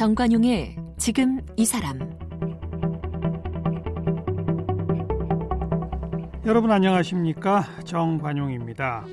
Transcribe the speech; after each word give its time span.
정관용의 0.00 0.76
지금 0.96 1.42
이 1.58 1.66
사람 1.66 1.98
여러분 6.46 6.70
안녕하십니까 6.70 7.66
정관용입니다. 7.84 9.04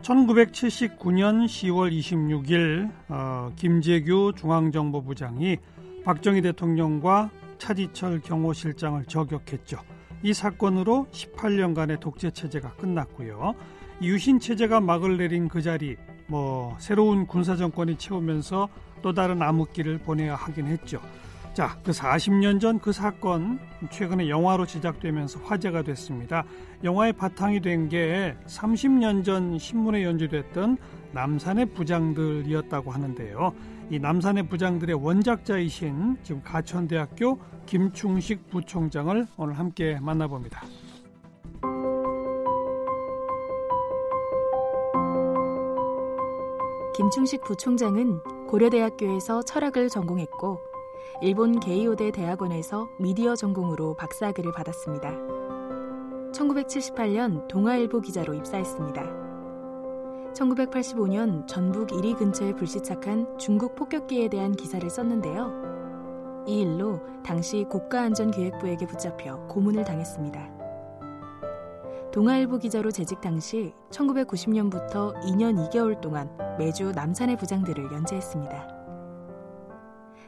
1979년 0.00 1.44
10월 1.44 1.92
26일 1.92 2.90
어, 3.10 3.52
김재규 3.56 4.32
중앙정보부장이 4.34 5.58
박정희 6.06 6.40
대통령과 6.40 7.28
차지철 7.58 8.22
경호실장을 8.22 9.04
저격했죠. 9.04 9.76
이 10.22 10.32
사건으로 10.32 11.08
18년간의 11.12 12.00
독재 12.00 12.30
체제가 12.30 12.72
끝났고요. 12.76 13.54
유신 14.00 14.40
체제가 14.40 14.80
막을 14.80 15.18
내린 15.18 15.48
그 15.48 15.60
자리, 15.60 15.96
뭐 16.26 16.74
새로운 16.78 17.26
군사 17.26 17.54
정권이 17.54 17.98
채우면서 17.98 18.70
또 19.06 19.12
다른 19.12 19.40
암흑기를 19.40 19.98
보내야 19.98 20.34
하긴 20.34 20.66
했죠. 20.66 21.00
자, 21.54 21.78
그 21.84 21.92
40년 21.92 22.60
전 22.60 22.80
그 22.80 22.90
사건 22.90 23.60
최근에 23.88 24.28
영화로 24.28 24.66
제작되면서 24.66 25.38
화제가 25.44 25.82
됐습니다. 25.82 26.42
영화의 26.82 27.12
바탕이 27.12 27.60
된 27.60 27.88
게 27.88 28.34
30년 28.48 29.24
전 29.24 29.60
신문에 29.60 30.02
연주됐던 30.02 30.78
남산의 31.12 31.66
부장들이었다고 31.66 32.90
하는데요. 32.90 33.52
이 33.90 34.00
남산의 34.00 34.48
부장들의 34.48 34.96
원작자이신 34.96 36.16
지금 36.24 36.42
가천대학교 36.42 37.38
김충식 37.66 38.50
부총장을 38.50 39.24
오늘 39.36 39.56
함께 39.56 40.00
만나봅니다. 40.00 40.62
김충식 46.96 47.44
부총장은 47.44 48.18
고려대학교에서 48.48 49.42
철학을 49.42 49.88
전공했고 49.88 50.60
일본 51.22 51.58
게이오대 51.58 52.12
대학원에서 52.12 52.88
미디어 52.98 53.34
전공으로 53.34 53.94
박사학위를 53.94 54.52
받았습니다. 54.52 55.10
1978년 56.32 57.48
동아일보 57.48 58.00
기자로 58.00 58.34
입사했습니다. 58.34 59.02
1985년 60.34 61.46
전북 61.46 61.88
1위 61.88 62.16
근처에 62.16 62.54
불시착한 62.54 63.38
중국 63.38 63.74
폭격기에 63.74 64.28
대한 64.28 64.52
기사를 64.52 64.88
썼는데요. 64.88 66.44
이 66.46 66.60
일로 66.60 67.00
당시 67.24 67.64
국가안전기획부에게 67.68 68.86
붙잡혀 68.86 69.38
고문을 69.48 69.84
당했습니다. 69.84 70.55
동아일보 72.16 72.56
기자로 72.56 72.92
재직 72.92 73.20
당시 73.20 73.74
1990년부터 73.90 75.14
2년 75.24 75.68
2개월 75.68 76.00
동안 76.00 76.34
매주 76.58 76.90
남산의 76.92 77.36
부장들을 77.36 77.92
연재했습니다. 77.92 78.68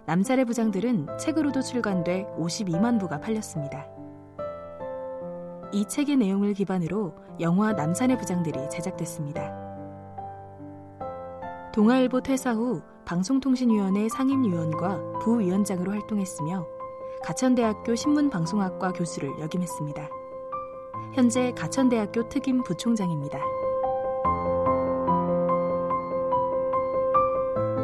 남산의 0.05 0.45
부장들은 0.45 1.17
책으로도 1.19 1.63
출간돼 1.63 2.27
52만 2.37 3.01
부가 3.01 3.19
팔렸습니다. 3.19 3.87
이 5.73 5.87
책의 5.89 6.19
내용을 6.19 6.53
기반으로 6.53 7.15
영화 7.41 7.73
남산의 7.73 8.19
부장들이 8.19 8.69
제작됐습니다. 8.69 9.51
동아일보 11.73 12.21
퇴사 12.21 12.53
후 12.53 12.83
방송통신위원회 13.07 14.11
상임위원과 14.11 15.21
부위원장으로 15.21 15.93
활동했으며 15.93 16.67
가천대학교 17.25 17.95
신문방송학과 17.95 18.93
교수를 18.93 19.41
역임했습니다. 19.41 20.18
현재 21.15 21.53
가천대학교 21.53 22.29
특임 22.29 22.63
부총장입니다. 22.63 23.39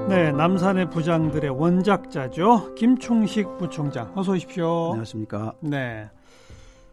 네, 0.09 0.33
남산의 0.33 0.91
부장들의 0.91 1.51
원작자죠. 1.51 2.75
김충식 2.75 3.57
부총장. 3.59 4.13
어서 4.15 4.33
오십시오. 4.33 4.89
안녕하십니까. 4.89 5.55
네. 5.61 6.11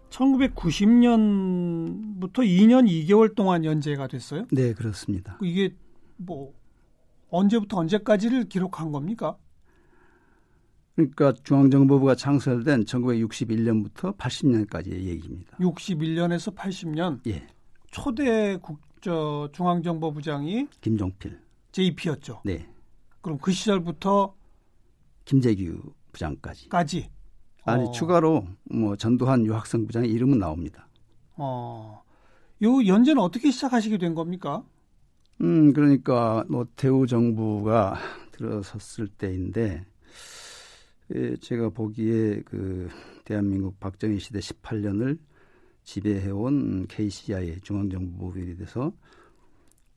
1990년부터 0.10 2.40
2년 2.40 2.88
2개월 2.88 3.36
동안 3.36 3.66
연재가 3.66 4.08
됐어요? 4.08 4.46
네, 4.52 4.74
그렇습니다. 4.74 5.38
이게 5.42 5.76
뭐 6.18 6.54
언제부터 7.30 7.78
언제까지를 7.78 8.50
기록한 8.50 8.92
겁니까? 8.92 9.38
그러니까 10.96 11.34
중앙정보부가 11.44 12.16
창설된 12.16 12.86
1961년부터 12.86 14.16
80년까지의 14.18 15.04
얘기입니다. 15.04 15.58
61년에서 15.58 16.54
80년. 16.56 17.20
예. 17.28 17.48
초대 17.92 18.58
국저 18.58 19.50
중앙정보부장이 19.54 20.68
김종필. 20.82 21.40
JP였죠. 21.72 22.42
네. 22.46 22.68
그럼 23.22 23.38
그 23.40 23.52
시절부터 23.52 24.36
김재규 25.26 25.94
부장까지. 26.12 26.70
까지. 26.70 27.10
아니 27.64 27.86
어. 27.86 27.92
추가로 27.92 28.46
뭐 28.72 28.96
전두환 28.96 29.46
유학생 29.46 29.86
부장의 29.86 30.10
이름은 30.10 30.40
나옵니다. 30.40 30.88
어. 31.36 32.02
요 32.64 32.86
연재는 32.86 33.22
어떻게 33.22 33.52
시작하시게 33.52 33.98
된 33.98 34.14
겁니까? 34.14 34.64
음 35.42 35.74
그러니까 35.74 36.44
노태우 36.50 37.08
정부가 37.08 37.98
들어섰을 38.32 39.08
때인데 39.08 39.62
예, 39.72 39.91
제가 41.42 41.70
보기에 41.70 42.42
그 42.42 42.90
대한민국 43.26 43.80
박정희 43.80 44.20
시대 44.20 44.40
18년을 44.40 45.18
지배해온 45.84 46.88
KCI 46.88 47.60
중앙정보부에 47.62 48.56
대해서 48.56 48.94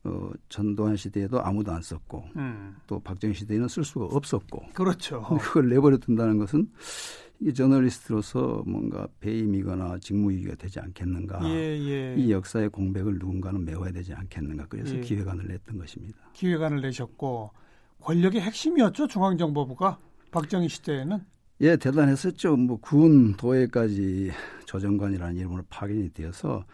어, 0.03 0.29
전두환 0.49 0.95
시대에도 0.95 1.41
아무도 1.41 1.71
안 1.71 1.81
썼고 1.81 2.25
음. 2.35 2.75
또 2.85 2.99
박정희 2.99 3.33
시대에는 3.33 3.67
쓸 3.67 3.83
수가 3.83 4.05
없었고 4.05 4.67
그렇죠. 4.73 5.21
그걸 5.41 5.69
내버려 5.69 5.97
둔다는 5.97 6.37
것은 6.37 6.69
이 7.39 7.53
저널리스트로서 7.53 8.63
뭔가 8.65 9.07
배임이거나 9.19 9.97
직무유기가 9.99 10.55
되지 10.55 10.79
않겠는가. 10.79 11.41
예, 11.49 11.77
예. 11.77 12.15
이 12.17 12.31
역사의 12.31 12.69
공백을 12.69 13.17
누군가는 13.19 13.63
메워야 13.65 13.91
되지 13.91 14.13
않겠는가. 14.13 14.67
그래서 14.69 14.95
예. 14.95 15.01
기획안을 15.01 15.47
냈던 15.47 15.77
것입니다. 15.77 16.17
기획안을 16.33 16.81
내셨고 16.81 17.51
권력의 17.99 18.41
핵심이었죠 18.41 19.07
중앙정보부가 19.07 19.97
박정희 20.35 20.67
시대에는 20.67 21.25
예, 21.61 21.77
대단했었죠. 21.77 22.57
뭐 22.57 22.77
군 22.81 23.37
도에까지 23.37 24.31
조정관이라는 24.65 25.37
이름으로 25.37 25.63
파견이 25.69 26.09
되어서 26.13 26.65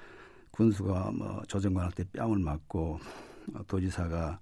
군수가 0.49 1.11
뭐 1.11 1.43
조정관한테 1.47 2.05
뺨을 2.13 2.39
맞고 2.39 2.99
어, 3.53 3.63
도지사가 3.67 4.39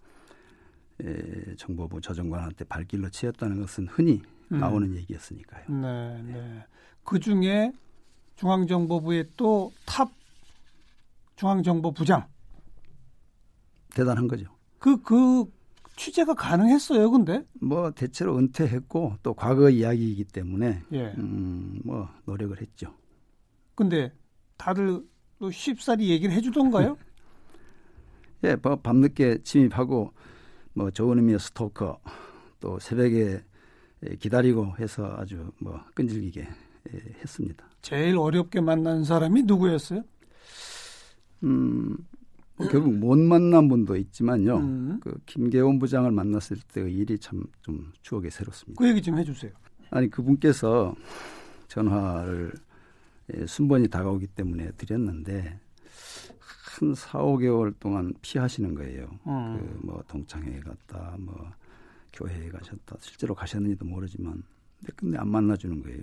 에, 1.02 1.56
정보부 1.58 2.00
조정관한테 2.00 2.64
발길로 2.64 3.10
치였다는 3.10 3.60
것은 3.60 3.88
흔히 3.90 4.22
음. 4.54 4.60
나오는 4.60 4.96
얘기였으니까요. 4.96 5.66
네, 5.68 6.22
네. 6.24 6.66
그 7.04 7.20
중에 7.20 7.74
중앙정보부의 8.38 9.32
또 9.36 9.74
탑 9.86 10.10
중앙정보부장 11.36 12.26
대단한 13.94 14.30
거죠. 14.30 14.46
그 14.80 14.96
그 15.04 15.46
취재가 16.00 16.34
가능했어요. 16.34 17.12
근데 17.12 17.44
뭐 17.60 17.92
대체로 17.92 18.38
은퇴했고 18.38 19.18
또 19.22 19.34
과거 19.34 19.70
이야기이기 19.70 20.24
때문에 20.24 20.82
예. 20.94 21.14
음, 21.18 21.82
뭐 21.84 22.08
노력을 22.24 22.60
했죠. 22.62 22.96
근데 23.76 24.10
다들 24.56 25.04
또 25.40 25.52
쉽사리 25.52 26.10
얘기를 26.10 26.34
해주던가요? 26.34 26.98
예, 28.46 28.56
뭐 28.56 28.78
밤늦게 28.78 29.44
침입하고 29.44 30.14
뭐 30.74 30.90
좋은 30.90 31.18
의미의 31.18 31.38
스토커 31.38 32.00
또 32.62 32.80
새벽에 32.80 33.44
예, 34.06 34.16
기다리고 34.16 34.78
해서 34.80 35.14
아주 35.18 35.52
뭐 35.60 35.82
끈질기게 35.96 36.42
예, 36.94 36.98
했습니다. 37.22 37.66
제일 37.82 38.18
어렵게 38.18 38.62
만난 38.62 39.04
사람이 39.04 39.44
누구였어요? 39.44 40.04
음, 41.44 41.90
뭐 41.90 42.09
결국 42.70 42.94
못 42.94 43.18
만난 43.18 43.68
분도 43.70 43.96
있지만요. 43.96 44.58
음. 44.58 45.00
그 45.02 45.18
김계원 45.26 45.80
부장을 45.80 46.10
만났을 46.12 46.58
때의 46.74 46.94
일이 46.94 47.18
참 47.18 47.42
좀 47.62 47.92
추억이 48.02 48.30
새롭습니다. 48.30 48.78
그 48.82 48.88
얘기 48.90 49.02
좀 49.02 49.18
해주세요. 49.18 49.52
아니 49.92 50.10
그분께서 50.10 50.96
전화를 51.68 52.52
예, 53.34 53.46
순번이 53.46 53.88
다가오기 53.88 54.28
때문에 54.28 54.72
드렸는데 54.72 55.60
한 56.80 56.96
4, 56.96 57.20
5개월 57.20 57.74
동안 57.80 58.14
피하시는 58.22 58.74
거예요. 58.76 59.08
음. 59.28 59.80
그뭐 59.82 60.04
동창회 60.08 60.60
갔다 60.62 61.16
뭐 61.20 61.52
교회에 62.14 62.50
가셨다 62.50 62.96
실제로 63.02 63.36
가셨는지도 63.36 63.86
모르지만 63.86 64.42
근데 64.80 64.94
끝내 64.96 65.18
안 65.18 65.30
만나주는 65.30 65.82
거예요. 65.84 66.02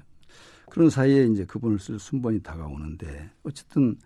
그런 0.71 0.91
사이에 0.91 1.25
이제 1.27 1.45
그분을 1.45 1.79
쓸 1.79 1.99
순번이 1.99 2.41
다가오는데 2.43 3.31
어쨌든 3.43 3.91
예, 3.91 4.06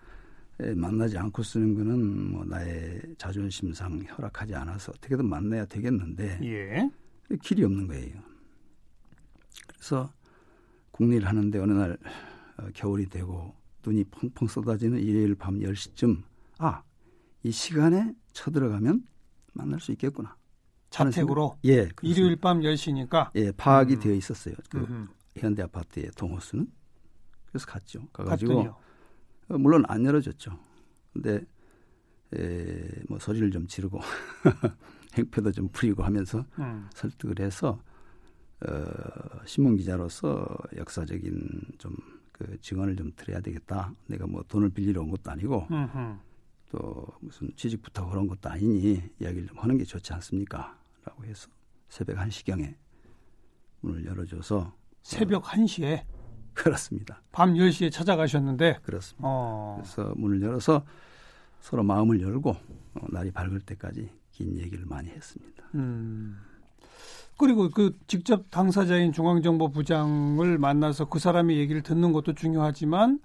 만나지 0.77 1.17
않고 1.19 1.43
쓰는 1.43 1.75
거는 1.75 2.33
뭐 2.33 2.45
나의 2.45 3.01
자존심상 3.19 4.01
허락하지 4.03 4.55
않아서 4.55 4.93
어떻게든 4.97 5.27
만나야 5.27 5.65
되겠는데 5.67 6.41
예. 6.43 6.91
길이 7.43 7.65
없는 7.65 7.87
거예요. 7.87 8.21
그래서 9.69 10.13
국리를 10.91 11.27
하는데 11.27 11.59
어느 11.59 11.73
날 11.73 11.99
어, 12.59 12.69
겨울이 12.75 13.09
되고 13.09 13.55
눈이 13.85 14.05
펑펑 14.05 14.49
쏟아지는 14.49 14.99
일요일 14.99 15.35
밤 15.35 15.59
10시쯤 15.59 16.23
아, 16.59 16.83
이 17.43 17.51
시간에 17.51 18.15
쳐들어가면 18.33 19.07
만날 19.55 19.81
수 19.81 19.93
있겠구나. 19.93 20.37
자택으로 20.91 21.57
예 21.65 21.89
일요일 22.03 22.37
밤 22.37 22.61
10시니까 22.61 23.31
예 23.37 23.53
파악이 23.53 23.95
음. 23.95 24.01
되어 24.01 24.13
있었어요. 24.15 24.55
그. 24.69 25.09
현대 25.37 25.63
아파트의 25.63 26.11
동호수는 26.17 26.67
그래서 27.47 27.67
갔죠. 27.67 28.07
가가지고 28.13 28.55
갔더니요. 28.57 28.77
어, 29.51 29.59
물론 29.59 29.85
안 29.89 30.05
열어줬죠. 30.05 30.59
근데 31.13 31.45
에, 32.35 33.03
뭐 33.09 33.19
소리를 33.19 33.51
좀 33.51 33.67
지르고 33.67 34.01
행패도 35.19 35.53
좀 35.53 35.69
부리고 35.69 36.03
하면서 36.03 36.45
음. 36.59 36.89
설득을 36.95 37.41
해서 37.41 37.83
어, 38.67 39.45
신문 39.45 39.77
기자로서 39.77 40.47
역사적인 40.77 41.61
좀 41.79 41.95
그 42.41 42.59
증언을 42.63 42.97
좀 42.97 43.13
드려야 43.17 43.41
되겠다. 43.43 43.95
내가 44.07 44.27
뭐 44.27 44.43
돈을 44.49 44.71
빌리러 44.71 45.03
온 45.03 45.11
것도 45.11 45.31
아니고 45.31 45.67
음흠. 45.71 46.17
또 46.71 47.07
무슨 47.21 47.55
취직부터 47.55 48.09
그런 48.09 48.27
것도 48.27 48.49
아니니 48.49 49.03
이야기를 49.21 49.49
좀 49.49 49.59
하는 49.59 49.77
게 49.77 49.85
좋지 49.85 50.15
않습니까? 50.15 50.79
라고 51.05 51.23
해서 51.27 51.51
새벽 51.91 52.19
1 52.19 52.33
시경에 52.33 52.75
문을 53.81 54.07
열어줘서 54.07 54.75
새벽 55.03 55.55
1 55.55 55.69
시에 55.69 56.07
그렇습니다. 56.55 57.23
밤 57.33 57.55
10시에 57.55 57.91
찾아가셨는데 57.93 58.79
그렇습니다. 58.83 59.23
어. 59.27 59.81
그래서 59.81 60.13
문을 60.17 60.43
열어서 60.43 60.85
서로 61.61 61.83
마음을 61.83 62.21
열고 62.21 62.51
어, 62.51 63.07
날이 63.11 63.31
밝을 63.31 63.61
때까지 63.61 64.11
긴 64.33 64.59
얘기를 64.59 64.85
많이 64.87 65.09
했습니다. 65.09 65.65
음. 65.75 66.37
그리고 67.39 67.71
그 67.71 67.97
직접 68.07 68.51
당사자인 68.51 69.13
중앙정보부장을 69.13 70.59
만나서 70.59 71.07
그 71.07 71.19
사람의 71.19 71.57
얘기를 71.59 71.83
듣는 71.83 72.13
것도 72.13 72.35
중요하지만 72.35 73.19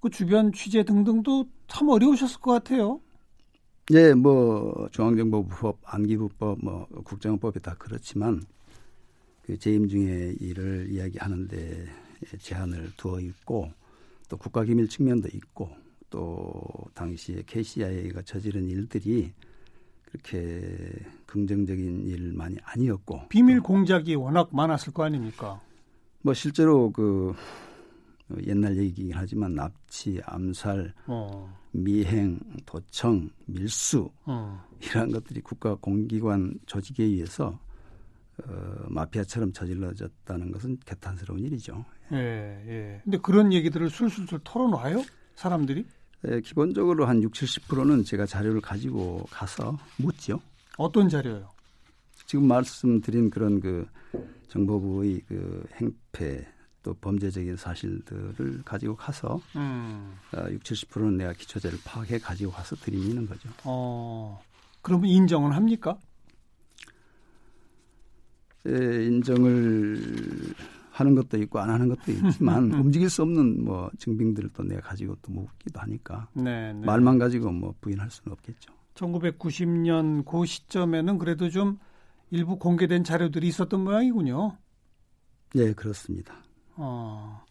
그 0.00 0.10
주변 0.10 0.52
취재 0.52 0.82
등등도 0.82 1.46
참 1.68 1.88
어려우셨을 1.88 2.40
것 2.40 2.52
같아요. 2.52 3.00
예, 3.92 4.14
뭐 4.14 4.88
중앙정보부법, 4.90 5.78
안기부법, 5.84 6.58
뭐 6.62 6.86
국정원법이 7.04 7.60
다 7.60 7.76
그렇지만 7.78 8.42
그 9.42 9.58
재임 9.58 9.88
중의 9.88 10.38
일을 10.40 10.88
이야기하는데 10.90 11.86
제한을 12.38 12.92
두어 12.96 13.20
있고 13.20 13.72
또 14.28 14.36
국가기밀 14.36 14.88
측면도 14.88 15.28
있고 15.34 15.70
또 16.10 16.62
당시에 16.94 17.42
KCIA가 17.46 18.22
저지른 18.22 18.68
일들이 18.68 19.32
그렇게 20.04 20.88
긍정적인 21.26 22.06
일 22.06 22.32
많이 22.34 22.56
아니었고 22.62 23.28
비밀 23.28 23.60
공작이 23.60 24.14
워낙 24.14 24.50
많았을 24.52 24.92
거 24.92 25.04
아닙니까? 25.04 25.60
뭐 26.20 26.34
실제로 26.34 26.90
그 26.92 27.34
옛날 28.46 28.76
얘기긴 28.76 29.12
하지만 29.14 29.54
납치, 29.54 30.20
암살, 30.24 30.94
어. 31.06 31.62
미행, 31.72 32.38
도청, 32.66 33.30
밀수 33.46 34.10
어. 34.26 34.62
이러한 34.80 35.10
것들이 35.10 35.40
국가 35.40 35.74
공기관 35.74 36.58
조직에 36.66 37.04
의해서 37.04 37.58
어, 38.44 38.84
마피아처럼 38.88 39.52
저질러졌다는 39.52 40.52
것은 40.52 40.78
개탄스러운 40.84 41.40
일이죠. 41.40 41.84
예, 42.12 42.16
예. 42.16 43.00
근데 43.04 43.18
그런 43.18 43.52
얘기들을 43.52 43.90
술술술 43.90 44.40
털어놔요? 44.44 45.04
사람들이? 45.36 45.84
에, 46.24 46.40
기본적으로 46.40 47.06
한 47.06 47.22
60, 47.22 47.68
70%는 47.68 48.04
제가 48.04 48.26
자료를 48.26 48.60
가지고 48.60 49.24
가서 49.30 49.78
묻죠. 49.98 50.40
어떤 50.78 51.08
자료요? 51.08 51.50
지금 52.26 52.46
말씀드린 52.46 53.30
그런 53.30 53.60
그 53.60 53.86
정보부의 54.48 55.22
그 55.28 55.66
행패 55.76 56.46
또 56.82 56.94
범죄적인 56.94 57.56
사실들을 57.56 58.62
가지고 58.64 58.96
가서 58.96 59.40
음. 59.56 60.14
어, 60.34 60.50
60, 60.50 60.88
70%는 60.90 61.16
내가 61.16 61.32
기초자를 61.32 61.78
파악해 61.84 62.18
가지고 62.18 62.52
가서 62.52 62.76
드리는 62.76 63.26
거죠. 63.26 63.48
어. 63.64 64.42
그러면 64.80 65.06
인정은 65.06 65.52
합니까? 65.52 65.96
에, 68.66 69.06
인정을 69.06 69.98
하는 70.90 71.14
것도 71.14 71.38
있고 71.38 71.58
안 71.58 71.70
하는 71.70 71.88
것도 71.88 72.12
있지만 72.12 72.70
움직일 72.72 73.08
수 73.08 73.22
없는 73.22 73.64
뭐 73.64 73.90
증빙들을 73.98 74.50
또 74.52 74.62
내가 74.62 74.80
가지고 74.82 75.16
또 75.22 75.32
묻기도 75.32 75.80
하니까 75.80 76.28
네, 76.34 76.72
네. 76.72 76.86
말만 76.86 77.18
가지고 77.18 77.50
뭐 77.50 77.74
부인할 77.80 78.10
수는 78.10 78.32
없겠죠. 78.32 78.72
1990년 78.94 80.24
그 80.24 80.44
시점에는 80.44 81.18
그래도 81.18 81.48
좀 81.48 81.78
일부 82.30 82.58
공개된 82.58 83.04
자료들이 83.04 83.48
있었던 83.48 83.82
모양이군요. 83.82 84.56
예, 85.56 85.72
그렇습니다. 85.72 86.34
어. 86.76 87.42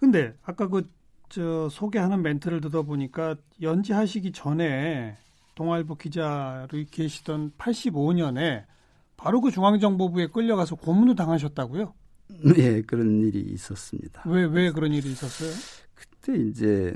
근데 0.00 0.34
아까 0.44 0.68
그 0.68 0.98
저 1.28 1.68
소개하는 1.68 2.22
멘트를 2.22 2.60
듣다 2.62 2.82
보니까 2.82 3.36
연재하시기 3.60 4.32
전에 4.32 5.16
동아일보 5.54 5.96
기자로 5.96 6.68
계시던 6.90 7.52
85년에 7.58 8.64
바로 9.18 9.40
그 9.42 9.50
중앙정보부에 9.50 10.28
끌려가서 10.28 10.76
고문도 10.76 11.14
당하셨다고요? 11.16 11.92
예, 12.56 12.82
그런 12.82 13.20
일이 13.20 13.40
있었습니다. 13.52 14.22
왜 14.26 14.44
왜 14.44 14.70
그런 14.70 14.92
일이 14.92 15.10
있었어요? 15.10 15.50
그때 15.94 16.36
이제 16.36 16.94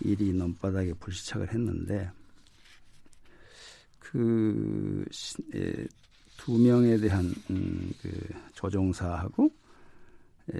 일이 0.00 0.32
넘바닥에 0.34 0.92
불시착을 0.94 1.52
했는데 1.54 2.10
그두 4.00 5.06
명에 6.58 6.98
대한 6.98 7.32
음, 7.50 7.92
그 8.02 8.10
조종사하고 8.52 9.50
에, 10.54 10.58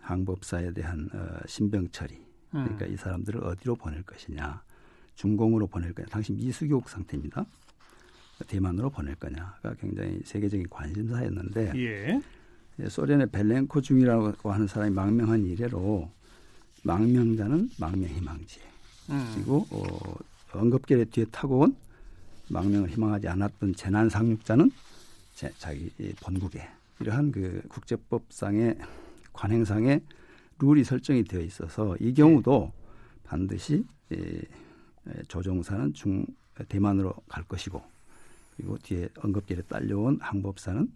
항법사에 0.00 0.72
대한 0.72 1.08
어, 1.12 1.38
신병 1.46 1.88
처리 1.90 2.18
그러니까 2.50 2.86
음. 2.86 2.92
이 2.92 2.96
사람들을 2.96 3.44
어디로 3.44 3.76
보낼 3.76 4.02
것이냐 4.02 4.62
중공으로 5.18 5.66
보낼 5.66 5.92
거냐. 5.92 6.06
당시 6.10 6.32
미수교육 6.32 6.88
상태입니다. 6.88 7.44
대만으로 8.46 8.88
보낼 8.88 9.16
거냐가 9.16 9.74
굉장히 9.80 10.20
세계적인 10.24 10.68
관심사였는데 10.70 11.72
예. 11.74 12.20
예, 12.78 12.88
소련의 12.88 13.26
벨렌코 13.30 13.80
중이라고 13.80 14.52
하는 14.52 14.68
사람이 14.68 14.94
망명한 14.94 15.44
이래로 15.44 16.08
망명자는 16.84 17.70
망명희망지 17.80 18.60
음. 19.10 19.32
그리고 19.34 19.66
어, 19.70 20.14
언급결에 20.52 21.06
뒤에 21.06 21.24
타고 21.32 21.58
온 21.60 21.76
망명을 22.48 22.88
희망하지 22.90 23.26
않았던 23.26 23.74
재난 23.74 24.08
상륙자는 24.08 24.70
제, 25.34 25.50
자기 25.58 25.90
본국에. 26.22 26.62
이러한 27.00 27.32
그 27.32 27.60
국제법상의 27.68 28.78
관행상의 29.32 30.00
룰이 30.60 30.84
설정이 30.84 31.24
되어 31.24 31.40
있어서 31.40 31.96
이 31.98 32.14
경우도 32.14 32.72
반드시 33.24 33.84
에, 34.12 34.16
에, 34.16 34.67
조종사는 35.28 35.92
중 35.94 36.26
대만으로 36.68 37.14
갈 37.28 37.44
것이고 37.44 37.82
그리고 38.56 38.78
뒤에 38.78 39.08
언급결에 39.18 39.62
딸려온 39.62 40.18
항법사는 40.20 40.90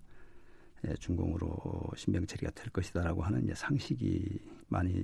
예, 0.88 0.95
중공으로 0.95 1.92
신병 1.97 2.26
처리가 2.26 2.50
될 2.52 2.71
것이다라고 2.71 3.23
하는 3.23 3.45
이제 3.45 3.54
상식이 3.54 4.40
많이 4.69 5.02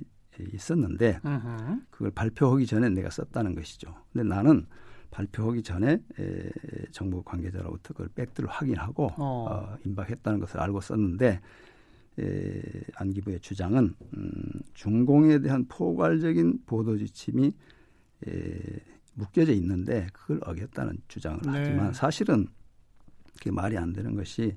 있었는데. 0.53 1.19
그걸 1.89 2.11
발표하기 2.11 2.65
전에 2.65 2.89
내가 2.89 3.09
썼다는 3.09 3.55
것이죠. 3.55 3.95
근데 4.11 4.27
나는 4.27 4.65
발표하기 5.11 5.63
전에 5.63 6.01
에, 6.19 6.49
정부 6.91 7.23
관계자로부터 7.23 7.93
그걸 7.93 8.09
팩트를 8.09 8.49
확인하고 8.49 9.07
어. 9.17 9.47
어, 9.49 9.77
임박했다는 9.85 10.39
것을 10.39 10.59
알고 10.59 10.81
썼는데 10.81 11.41
에, 12.19 12.61
안기부의 12.95 13.39
주장은 13.39 13.95
음, 14.17 14.33
중공에 14.73 15.39
대한 15.39 15.65
포괄적인 15.67 16.63
보도 16.65 16.97
지침이 16.97 17.51
에, 18.27 18.59
묶여져 19.19 19.53
있는데 19.53 20.07
그걸 20.13 20.39
어겼다는 20.43 20.97
주장을 21.07 21.39
네. 21.43 21.49
하지만 21.51 21.93
사실은 21.93 22.47
그게 23.37 23.51
말이 23.51 23.77
안 23.77 23.93
되는 23.93 24.15
것이 24.15 24.55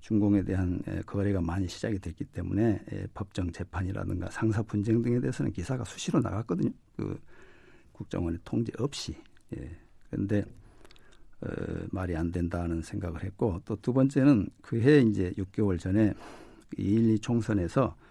중공에 0.00 0.42
대한 0.44 0.80
에, 0.86 1.00
거래가 1.02 1.40
많이 1.40 1.68
시작이 1.68 1.98
됐기 1.98 2.24
때문에 2.26 2.82
에, 2.92 3.06
법정 3.14 3.50
재판이라든가 3.52 4.30
상사 4.30 4.62
분쟁 4.62 5.02
등에 5.02 5.20
대해서는 5.20 5.52
기사가 5.52 5.84
수시로 5.84 6.20
나갔거든요. 6.20 6.70
그 6.96 7.20
국정원의 7.92 8.40
통제 8.44 8.72
없이. 8.78 9.16
예. 9.56 9.76
그런데 10.10 10.44
어, 11.40 11.48
말이 11.90 12.16
안 12.16 12.30
된다는 12.32 12.82
생각을 12.82 13.22
했고 13.24 13.60
또 13.64 13.76
두 13.76 13.92
번째는 13.92 14.48
그해 14.62 15.00
이제 15.00 15.32
6개월 15.36 15.78
전에 15.78 16.14
2.12 16.76 17.22
총선에서 17.22 17.96
에, 17.96 18.07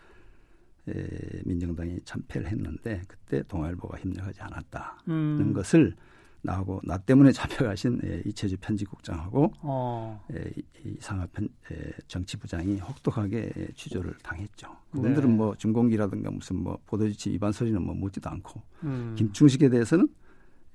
민정당이 1.46 2.00
참패를 2.06 2.48
했는데 2.48 3.02
그때 3.08 3.44
동아일보가 3.48 3.98
협력하지 4.00 4.42
않았다는 4.42 4.98
음. 5.10 5.54
것을 5.54 5.96
나하고 6.44 6.80
나 6.84 6.98
때문에 6.98 7.32
잡혀가신 7.34 8.00
에, 8.04 8.22
이채주 8.26 8.58
편집국장하고 8.62 9.52
어. 9.64 10.26
에, 10.34 10.52
이- 10.56 10.64
이 10.86 10.98
상하편 11.00 11.50
에, 11.72 11.92
정치부장이 12.08 12.78
혹독하게 12.80 13.52
에, 13.56 13.68
취조를 13.76 14.16
당했죠. 14.24 14.68
네. 14.70 14.76
그분들은 14.92 15.36
뭐 15.36 15.56
중공기라든가 15.56 16.32
무슨 16.32 16.58
뭐 16.58 16.78
보도지침 16.86 17.34
위반 17.34 17.52
소리는 17.52 17.82
뭐 17.82 17.94
묻지도 17.96 18.30
않고 18.30 18.62
음. 18.84 19.16
김충식에 19.18 19.70
대해서는 19.70 20.08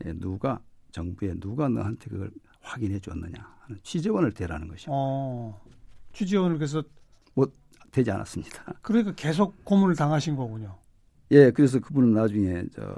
에, 0.04 0.12
누가 0.14 0.61
정부에 0.90 1.35
누가 1.40 1.69
너한테 1.69 2.11
그걸 2.11 2.31
확인해 2.61 2.99
줬느냐 2.99 3.33
하는 3.61 3.81
취재원을 3.83 4.33
대라는 4.33 4.69
것이 4.69 4.87
어. 4.90 5.59
취재원을 6.12 6.59
그래서 6.59 6.83
되지 7.92 8.11
않았습니다. 8.11 8.75
그러니까 8.82 9.12
계속 9.14 9.64
고문을 9.64 9.94
당하신 9.94 10.34
거군요. 10.34 10.76
예, 11.30 11.50
그래서 11.50 11.78
그분은 11.78 12.12
나중에 12.12 12.64
저 12.75 12.94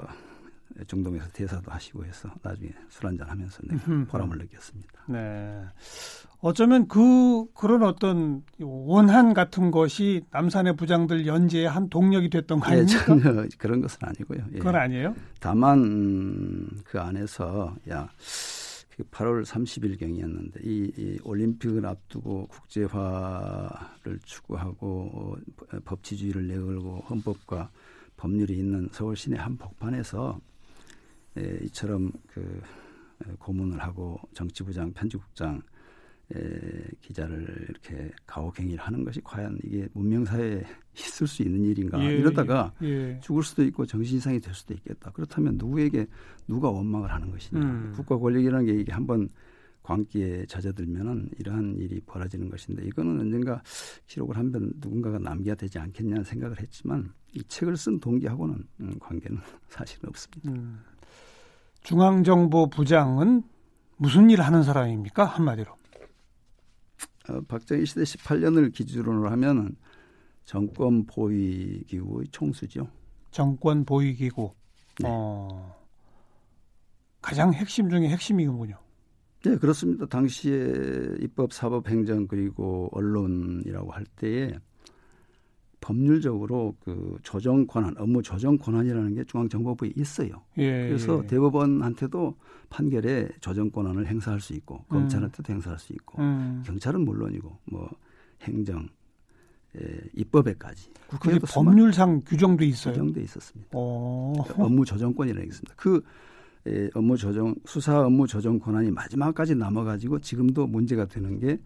중동에서 0.87 1.27
대사도 1.29 1.71
하시고 1.71 2.03
해서 2.05 2.29
나중에 2.41 2.69
술 2.89 3.07
한잔 3.07 3.29
하면서 3.29 3.61
네, 3.63 3.77
보람을 4.07 4.37
느꼈습니다. 4.39 4.93
네. 5.07 5.63
어쩌면 6.39 6.87
그 6.87 7.45
그런 7.53 7.83
어떤 7.83 8.43
원한 8.59 9.33
같은 9.33 9.71
것이 9.71 10.23
남산의 10.31 10.75
부장들 10.75 11.27
연재의 11.27 11.69
한 11.69 11.89
동력이 11.89 12.29
됐던 12.29 12.59
거 12.59 12.71
아닙니까? 12.71 12.99
예, 12.99 13.05
전혀 13.05 13.47
그런 13.57 13.81
것은 13.81 13.99
아니고요. 14.01 14.39
예. 14.53 14.57
그건 14.57 14.75
아니에요. 14.75 15.15
다만 15.39 15.79
음, 15.79 16.69
그 16.83 16.99
안에서 16.99 17.75
야 17.89 18.09
8월 19.03 19.43
30일 19.43 19.99
경이었는데 19.99 20.61
이, 20.63 20.91
이 20.97 21.19
올림픽을 21.23 21.85
앞두고 21.85 22.47
국제화를 22.47 24.19
추구하고 24.23 25.37
어, 25.69 25.79
법치주의를 25.83 26.47
내걸고 26.47 26.99
헌법과 27.09 27.71
법률이 28.17 28.57
있는 28.57 28.89
서울 28.91 29.15
시내 29.15 29.37
한 29.37 29.57
복판에서 29.57 30.39
에, 31.37 31.59
이처럼 31.63 32.11
그 32.27 32.61
고문을 33.39 33.81
하고 33.81 34.19
정치부장, 34.33 34.93
편집국장 34.93 35.61
에, 36.33 36.39
기자를 37.01 37.67
이렇게 37.69 38.11
가혹행위를 38.25 38.83
하는 38.83 39.03
것이 39.03 39.21
과연 39.23 39.59
이게 39.63 39.87
문명사회에 39.93 40.63
있을 40.95 41.27
수 41.27 41.43
있는 41.43 41.63
일인가 41.63 42.03
예, 42.03 42.17
이러다가 42.17 42.73
예. 42.81 43.19
죽을 43.21 43.43
수도 43.43 43.63
있고 43.65 43.85
정신 43.85 44.17
이상이 44.17 44.39
될 44.39 44.53
수도 44.53 44.73
있겠다. 44.73 45.11
그렇다면 45.11 45.57
누구에게 45.57 46.07
누가 46.47 46.69
원망을 46.69 47.11
하는 47.11 47.29
것이냐. 47.29 47.61
음. 47.61 47.93
국가 47.95 48.17
권력이라는 48.17 48.65
게 48.65 48.73
이게 48.73 48.91
한번 48.91 49.29
광기에 49.83 50.47
젖어들면은 50.47 51.29
이러한 51.37 51.75
일이 51.77 52.01
벌어지는 52.07 52.49
것인데 52.49 52.83
이거는 52.87 53.19
언젠가 53.19 53.61
기록을 54.07 54.35
한 54.35 54.51
번 54.51 54.71
누군가가 54.77 55.19
남겨야 55.19 55.53
되지 55.53 55.77
않겠냐는 55.77 56.23
생각을 56.23 56.59
했지만 56.59 57.13
이 57.33 57.43
책을 57.43 57.77
쓴 57.77 57.99
동기하고는 57.99 58.63
음, 58.79 58.93
관계는 58.99 59.37
사실은 59.69 60.09
없습니다. 60.09 60.51
음. 60.51 60.79
중앙정보부장은 61.83 63.43
무슨 63.97 64.29
일을 64.31 64.43
하는 64.45 64.63
사람입니까 64.63 65.23
한마디로? 65.25 65.75
어, 67.29 67.41
박정희 67.47 67.85
시대 67.85 68.03
18년을 68.03 68.73
기준으로 68.73 69.29
하면은 69.29 69.75
정권 70.45 71.05
보위 71.05 71.83
기구의 71.87 72.27
총수죠. 72.31 72.87
정권 73.31 73.83
보위 73.83 74.13
기구. 74.13 74.53
네. 74.99 75.07
어, 75.09 75.75
가장 77.21 77.53
핵심 77.53 77.89
중에 77.89 78.07
핵심이군요. 78.09 78.77
네, 79.43 79.57
그렇습니다. 79.57 80.05
당시에 80.05 81.17
입법, 81.19 81.53
사법, 81.53 81.87
행정 81.89 82.27
그리고 82.27 82.89
언론이라고 82.93 83.91
할 83.91 84.05
때에 84.15 84.57
법률적으로 85.85 86.75
그 86.83 87.15
조정 87.21 87.67
권한, 87.67 87.93
업무 87.99 88.23
조정 88.23 88.57
권한이라는 88.57 89.13
게 89.13 89.23
중앙정보부에 89.25 89.91
있어요. 89.95 90.41
예, 90.57 90.87
그래서 90.87 91.21
예. 91.23 91.27
대법원한테도 91.27 92.35
판결에 92.71 93.29
조정 93.39 93.69
권한을 93.69 94.07
행사할 94.07 94.39
수 94.39 94.53
있고 94.53 94.83
음. 94.87 94.89
검찰한테도 94.89 95.53
행사할 95.53 95.77
수 95.77 95.93
있고 95.93 96.19
음. 96.23 96.63
경찰은 96.65 97.01
물론이고 97.01 97.55
뭐 97.65 97.87
행정, 98.41 98.87
예, 99.79 100.01
입법에까지. 100.15 100.89
그게 101.21 101.37
법률상 101.37 102.21
규정돼 102.25 102.65
있어요. 102.65 102.93
규정돼 102.93 103.21
있었습니다. 103.21 103.77
오. 103.77 104.33
업무 104.57 104.85
조정권이라는 104.85 105.43
게 105.43 105.47
있습니다. 105.49 105.75
그 105.77 106.01
예, 106.65 106.89
업무 106.95 107.15
조정 107.15 107.53
수사 107.65 108.03
업무 108.03 108.25
조정 108.25 108.57
권한이 108.57 108.89
마지막까지 108.89 109.53
남아가지고 109.53 110.17
지금도 110.21 110.65
문제가 110.65 111.05
되는 111.05 111.39
게 111.39 111.59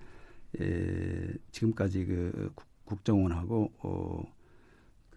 예, 0.59 1.27
지금까지 1.51 2.03
그 2.03 2.51
국정원하고 2.89 3.71
어, 3.83 4.23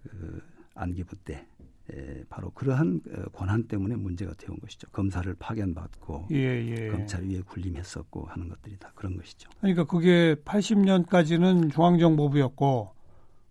그 0.02 0.42
안기부 0.74 1.16
때 1.16 1.46
예, 1.92 2.24
바로 2.28 2.50
그러한 2.50 3.00
어, 3.10 3.22
권한 3.32 3.64
때문에 3.64 3.96
문제가 3.96 4.34
되온 4.34 4.58
것이죠. 4.60 4.88
검사를 4.90 5.32
파견받고 5.34 6.28
예, 6.32 6.36
예. 6.36 6.88
검찰 6.88 7.24
위에 7.24 7.40
군림했었고 7.40 8.26
하는 8.26 8.48
것들이 8.48 8.76
다 8.78 8.92
그런 8.94 9.16
것이죠. 9.16 9.50
그러니까 9.60 9.84
그게 9.84 10.36
80년까지는 10.44 11.72
중앙정보부였고 11.72 12.90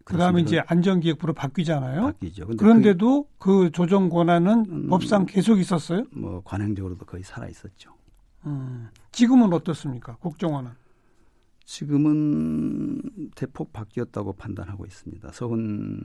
그다음에 0.05 0.41
이제 0.41 0.61
안전기획부로 0.65 1.33
바뀌잖아요. 1.33 2.01
바뀌죠. 2.01 2.47
그런데도 2.47 3.27
그, 3.37 3.63
그, 3.65 3.71
조정 3.71 4.09
권한은 4.09 4.65
음, 4.69 4.87
법상 4.87 5.25
계속 5.25 5.59
있었어요? 5.59 6.05
뭐 6.11 6.41
관행적으로도 6.43 7.05
거의 7.05 7.23
살아 7.23 7.47
있었죠. 7.47 7.93
음, 8.45 8.89
지금은 9.11 9.53
어떻습니까? 9.53 10.15
국정원은? 10.15 10.71
지금은 11.65 13.29
대폭 13.35 13.71
바뀌었다고 13.73 14.33
판단하고 14.33 14.85
있습니다. 14.85 15.31
서훈 15.31 16.01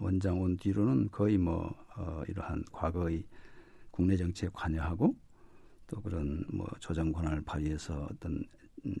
원장 0.00 0.40
온 0.40 0.56
뒤로는 0.56 1.10
거의 1.10 1.38
뭐 1.38 1.74
어, 1.96 2.22
이러한 2.28 2.64
과거의 2.72 3.24
국내 3.90 4.16
정치에 4.16 4.48
관여하고 4.52 5.14
또 5.86 6.00
그런 6.00 6.44
뭐 6.52 6.66
조정 6.80 7.12
권한을 7.12 7.42
발휘해서 7.42 8.08
어떤 8.10 8.42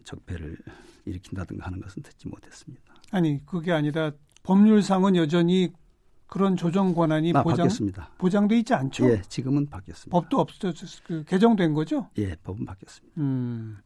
적폐를 0.04 0.56
일으킨다든가 1.06 1.66
하는 1.66 1.80
것은 1.80 2.02
듣지 2.02 2.28
못했습니다. 2.28 2.94
아니 3.10 3.44
그게 3.44 3.72
아니라 3.72 4.12
법률상은 4.42 5.16
여전히 5.16 5.72
그런 6.26 6.56
조정 6.56 6.94
권한이 6.94 7.32
아, 7.34 7.42
보장 7.42 7.64
바뀌었습니다. 7.64 8.12
보장돼 8.18 8.58
있지 8.58 8.72
않죠? 8.72 9.10
예, 9.10 9.22
지금은 9.22 9.68
바뀌었습니다. 9.68 10.18
법도 10.18 10.40
없어 10.40 10.72
그 11.04 11.24
개정된 11.24 11.74
거죠? 11.74 12.08
예, 12.18 12.36
법은 12.36 12.64
바뀌었습니다. 12.64 13.20
음. 13.20 13.76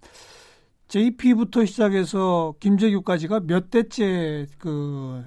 JP부터 0.88 1.64
시작해서 1.64 2.54
김재규까지가 2.60 3.40
몇 3.40 3.70
대째 3.70 4.46
그 4.58 5.24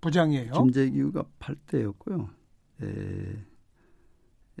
부장이에요? 0.00 0.52
김재규가 0.52 1.24
8대였고요. 1.38 2.28
에, 2.82 2.86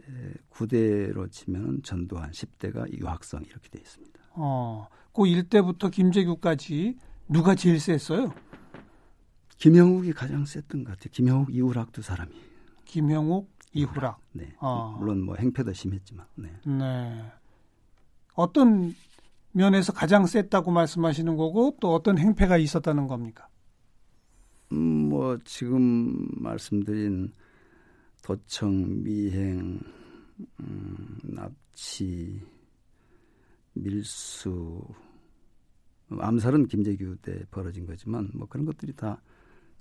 에, 0.00 0.34
9대로 0.50 1.30
치면 1.30 1.82
전두환, 1.82 2.30
10대가 2.30 2.90
유학성 2.92 3.42
이렇게 3.42 3.68
돼 3.70 3.78
있습니다. 3.80 4.20
어, 4.34 4.86
그 5.12 5.22
1대부터 5.22 5.90
김재규까지 5.90 6.96
누가 7.28 7.54
제일 7.54 7.80
셌어요? 7.80 8.32
김형욱이 9.56 10.12
가장 10.12 10.44
셌던 10.44 10.84
것 10.84 10.92
같아요. 10.92 11.10
김형욱, 11.12 11.54
이후락 11.54 11.92
두 11.92 12.02
사람이. 12.02 12.32
김형욱, 12.84 13.50
이후락. 13.72 14.20
네. 14.32 14.54
어. 14.60 14.96
물론 14.98 15.22
뭐 15.22 15.36
행패도 15.36 15.72
심했지만. 15.72 16.26
네. 16.36 16.52
네. 16.64 17.24
어떤 18.34 18.94
면에서 19.58 19.92
가장 19.92 20.26
셌다고 20.26 20.70
말씀하시는 20.70 21.36
거고 21.36 21.76
또 21.80 21.94
어떤 21.94 22.18
행패가 22.18 22.56
있었다는 22.58 23.06
겁니까? 23.06 23.48
음, 24.72 25.08
뭐 25.08 25.38
지금 25.44 26.28
말씀드린 26.36 27.32
도청, 28.22 29.02
미행, 29.02 29.80
음, 30.60 31.18
납치, 31.24 32.40
밀수, 33.74 34.82
암살은 36.10 36.66
김재규 36.66 37.16
때 37.22 37.44
벌어진 37.50 37.86
거지만 37.86 38.30
뭐 38.34 38.46
그런 38.48 38.64
것들이 38.66 38.94
다 38.94 39.20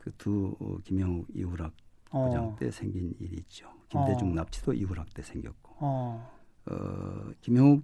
그 0.08 0.12
두 0.18 0.56
김영욱 0.84 1.28
이후락 1.34 1.74
부장 2.06 2.46
어. 2.46 2.56
때 2.58 2.72
생긴 2.72 3.14
일이죠. 3.20 3.68
김대중 3.90 4.32
어. 4.32 4.36
납치도 4.36 4.74
이후락 4.74 5.14
때 5.14 5.22
생겼고, 5.22 5.76
어, 5.80 6.38
어 6.68 7.32
김영욱 7.42 7.84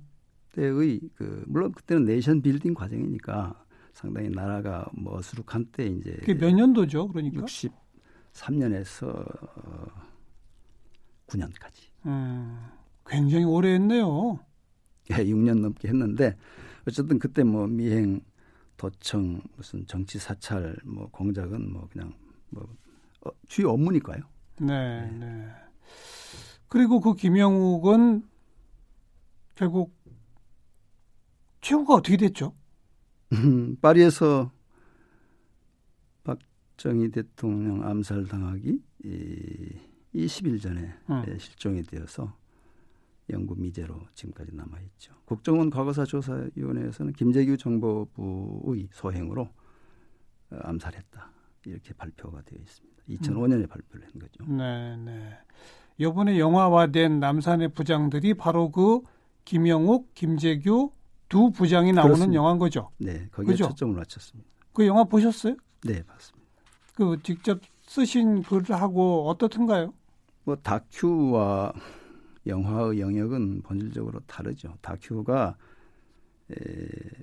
때의 0.54 1.02
그 1.16 1.44
물론 1.48 1.72
그때는 1.74 2.06
내션 2.06 2.42
빌딩 2.42 2.74
과정이니까 2.74 3.66
상당히 3.94 4.30
나라가 4.30 4.90
뭐 4.94 5.18
어수룩한 5.18 5.66
때 5.72 5.86
이제 5.86 6.14
그게 6.20 6.34
몇 6.34 6.52
년도죠? 6.54 7.10
그러니까 7.10 7.46
63년에서 7.46 9.08
어, 9.08 9.88
9년까지. 11.28 11.90
음, 12.06 12.66
굉장히 13.06 13.46
오래 13.46 13.74
했네요. 13.74 14.40
예, 15.12 15.16
6년 15.16 15.60
넘게 15.60 15.90
했는데 15.90 16.36
어쨌든 16.88 17.20
그때 17.20 17.44
뭐 17.44 17.68
미행 17.68 18.22
도청 18.78 19.42
무슨 19.56 19.86
정치 19.86 20.18
사찰 20.18 20.76
뭐 20.84 21.08
공작은 21.12 21.72
뭐 21.72 21.88
그냥 21.92 22.14
뭐 22.50 22.68
어, 23.26 23.30
주요 23.48 23.72
업무니까요. 23.72 24.22
네, 24.60 25.12
네. 25.12 25.18
네. 25.20 25.48
그리고 26.68 27.00
그 27.00 27.16
김영욱은 27.16 28.24
결국 29.56 29.96
최후가 31.64 31.96
어떻게 31.96 32.18
됐죠? 32.18 32.54
음, 33.32 33.78
파리에서 33.82 34.52
박정희 36.24 37.10
대통령 37.10 37.84
암살당하기 37.88 38.80
이 39.06 39.78
20일 40.14 40.62
전에 40.62 40.94
음. 41.10 41.40
실종이 41.40 41.82
되어서 41.82 42.36
영구 43.30 43.56
미제로 43.56 44.02
지금까지 44.14 44.54
남아 44.54 44.78
있죠. 44.82 45.14
국정원 45.24 45.70
과거사 45.70 46.04
조사위원회에서는 46.04 47.14
김재규 47.14 47.56
정보부의 47.58 48.90
소행으로 48.92 49.44
어, 49.44 50.58
암살했다 50.62 51.32
이렇게 51.66 51.94
발표가 51.94 52.42
되어 52.42 52.60
있습니다. 52.60 53.04
2005년에 53.10 53.62
음. 53.62 53.68
발표를 53.68 54.06
한 54.06 54.20
거죠. 54.20 54.46
네, 54.46 54.98
네. 54.98 55.38
이번에 55.98 56.38
영화화된 56.38 57.22
남산의 57.22 57.70
부장들이 57.70 58.34
바로 58.34 58.70
그 58.70 59.02
김영욱, 59.46 60.14
김재규, 60.14 60.92
두 61.34 61.50
부장이 61.50 61.92
나오는 61.94 62.14
그렇습니다. 62.14 62.36
영화인 62.36 62.60
거죠. 62.60 62.92
네, 63.00 63.28
거기에 63.32 63.54
그죠? 63.54 63.68
초점을 63.70 63.96
맞췄습니다. 63.96 64.48
그 64.72 64.86
영화 64.86 65.04
보셨어요? 65.04 65.56
네, 65.84 66.04
봤습니다. 66.04 66.48
그 66.94 67.18
직접 67.24 67.60
쓰신 67.88 68.44
글하고 68.44 69.28
어떻던가요? 69.28 69.96
뭐 70.44 70.56
다큐와 70.58 71.74
영화의 72.46 73.00
영역은 73.00 73.64
본질적으로 73.64 74.20
다르죠. 74.28 74.76
다큐가 74.82 75.56
에, 76.52 76.56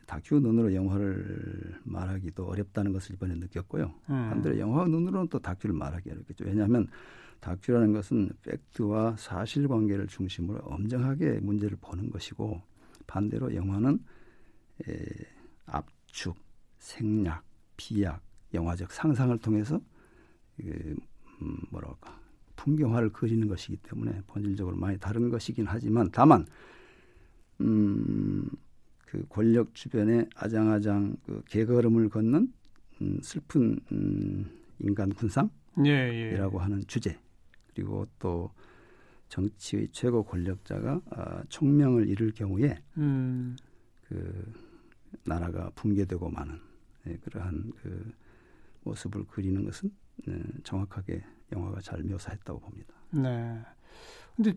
다큐 0.07 0.41
눈으로 0.41 0.75
영화를 0.75 1.79
말하기도 1.85 2.47
어렵다는 2.47 2.93
것을 2.93 3.15
이번에 3.15 3.37
느꼈고요. 3.37 3.85
음. 4.11 4.29
반대로 4.31 4.59
영화 4.59 4.89
눈으로는 4.89 5.29
또 5.29 5.39
다큐를 5.39 5.73
말하기 5.73 6.11
어렵겠죠. 6.11 6.47
왜냐하면 6.47 6.89
다큐라는 7.39 7.93
것은 7.93 8.31
팩트와 8.43 9.15
사실관계를 9.17 10.09
중심으로 10.09 10.59
엄정하게 10.65 11.39
문제를 11.43 11.79
보는 11.81 12.11
것이고 12.11 12.61
반대로 13.11 13.55
영화는 13.55 13.99
에, 14.89 14.95
압축, 15.67 16.37
생략, 16.79 17.45
비약, 17.77 18.23
영화적 18.55 18.93
상상을 18.93 19.37
통해서 19.39 19.81
그, 20.57 20.97
음, 21.43 21.57
뭐랄까 21.71 22.21
풍경화를 22.55 23.11
그리는 23.11 23.49
것이기 23.49 23.79
때문에 23.79 24.23
본질적으로 24.29 24.77
많이 24.77 24.97
다른 24.99 25.29
것이긴 25.29 25.67
하지만 25.67 26.09
다만 26.13 26.47
음, 27.61 28.49
그 29.07 29.27
권력 29.29 29.75
주변에 29.75 30.29
아장아장 30.37 31.17
그 31.27 31.43
개걸음을 31.49 32.09
걷는 32.11 32.53
음, 33.03 33.19
슬픈 33.23 33.81
음, 33.91 34.49
인간 34.79 35.11
군상이라고 35.11 35.87
예, 35.87 36.13
예. 36.13 36.59
하는 36.59 36.85
주제 36.87 37.19
그리고 37.75 38.07
또 38.19 38.53
정치의 39.31 39.89
최고 39.93 40.23
권력자가 40.25 41.01
아, 41.11 41.43
총명을 41.49 42.09
잃을 42.09 42.33
경우에 42.33 42.77
음. 42.99 43.57
그 44.09 44.53
나라가 45.25 45.71
붕괴되고 45.75 46.29
마는 46.29 46.61
예, 47.07 47.17
그러한 47.17 47.73
그 47.81 48.13
모습을 48.83 49.25
그리는 49.31 49.65
것은 49.65 49.91
예, 50.29 50.43
정확하게 50.65 51.23
영화가 51.53 51.81
잘 51.81 52.03
묘사했다고 52.03 52.61
봅니다. 52.61 52.93
네. 53.13 53.59
근데 54.37 54.53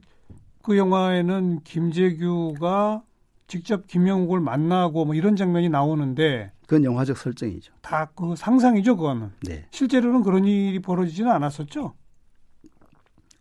그 0.63 0.77
영화에는 0.77 1.61
김재규가 1.63 3.03
직접 3.47 3.85
김영국을 3.87 4.39
만나고 4.39 5.05
뭐 5.05 5.13
이런 5.15 5.35
장면이 5.35 5.69
나오는데 5.69 6.51
그건 6.61 6.83
영화적 6.83 7.17
설정이죠. 7.17 7.73
다 7.81 8.11
그 8.15 8.35
상상이죠, 8.35 8.95
그거는. 8.97 9.31
네, 9.45 9.67
실제로는 9.71 10.23
그런 10.23 10.45
일이 10.45 10.79
벌어지지는 10.79 11.31
않았었죠. 11.31 11.93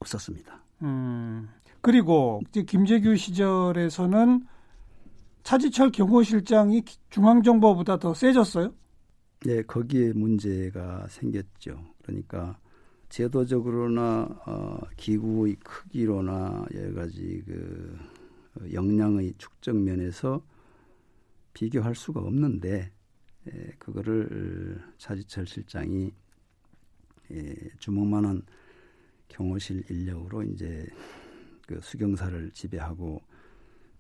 없었습니다. 0.00 0.61
음. 0.82 1.48
그리고 1.80 2.40
이제 2.48 2.62
김재규 2.62 3.16
시절에서는 3.16 4.46
차지철 5.42 5.90
경호실장이 5.90 6.82
기- 6.82 6.98
중앙정보보다 7.10 7.98
더 7.98 8.14
세졌어요. 8.14 8.72
네, 9.44 9.62
거기에 9.62 10.12
문제가 10.12 11.06
생겼죠. 11.08 11.84
그러니까 12.02 12.58
제도적으로나 13.08 14.28
어, 14.46 14.78
기구의 14.96 15.56
크기로나 15.56 16.64
여러 16.74 16.94
가지 16.94 17.42
그 17.44 17.98
어, 18.60 18.64
역량의 18.72 19.34
축적 19.38 19.76
면에서 19.76 20.40
비교할 21.54 21.94
수가 21.96 22.20
없는데 22.20 22.92
에, 23.48 23.70
그거를 23.78 24.80
차지철 24.98 25.46
실장이 25.46 26.12
에, 27.32 27.54
주먹만한 27.80 28.42
경호실 29.32 29.84
인력으로 29.90 30.42
이제 30.42 30.86
그 31.66 31.80
수경사를 31.80 32.50
지배하고 32.52 33.20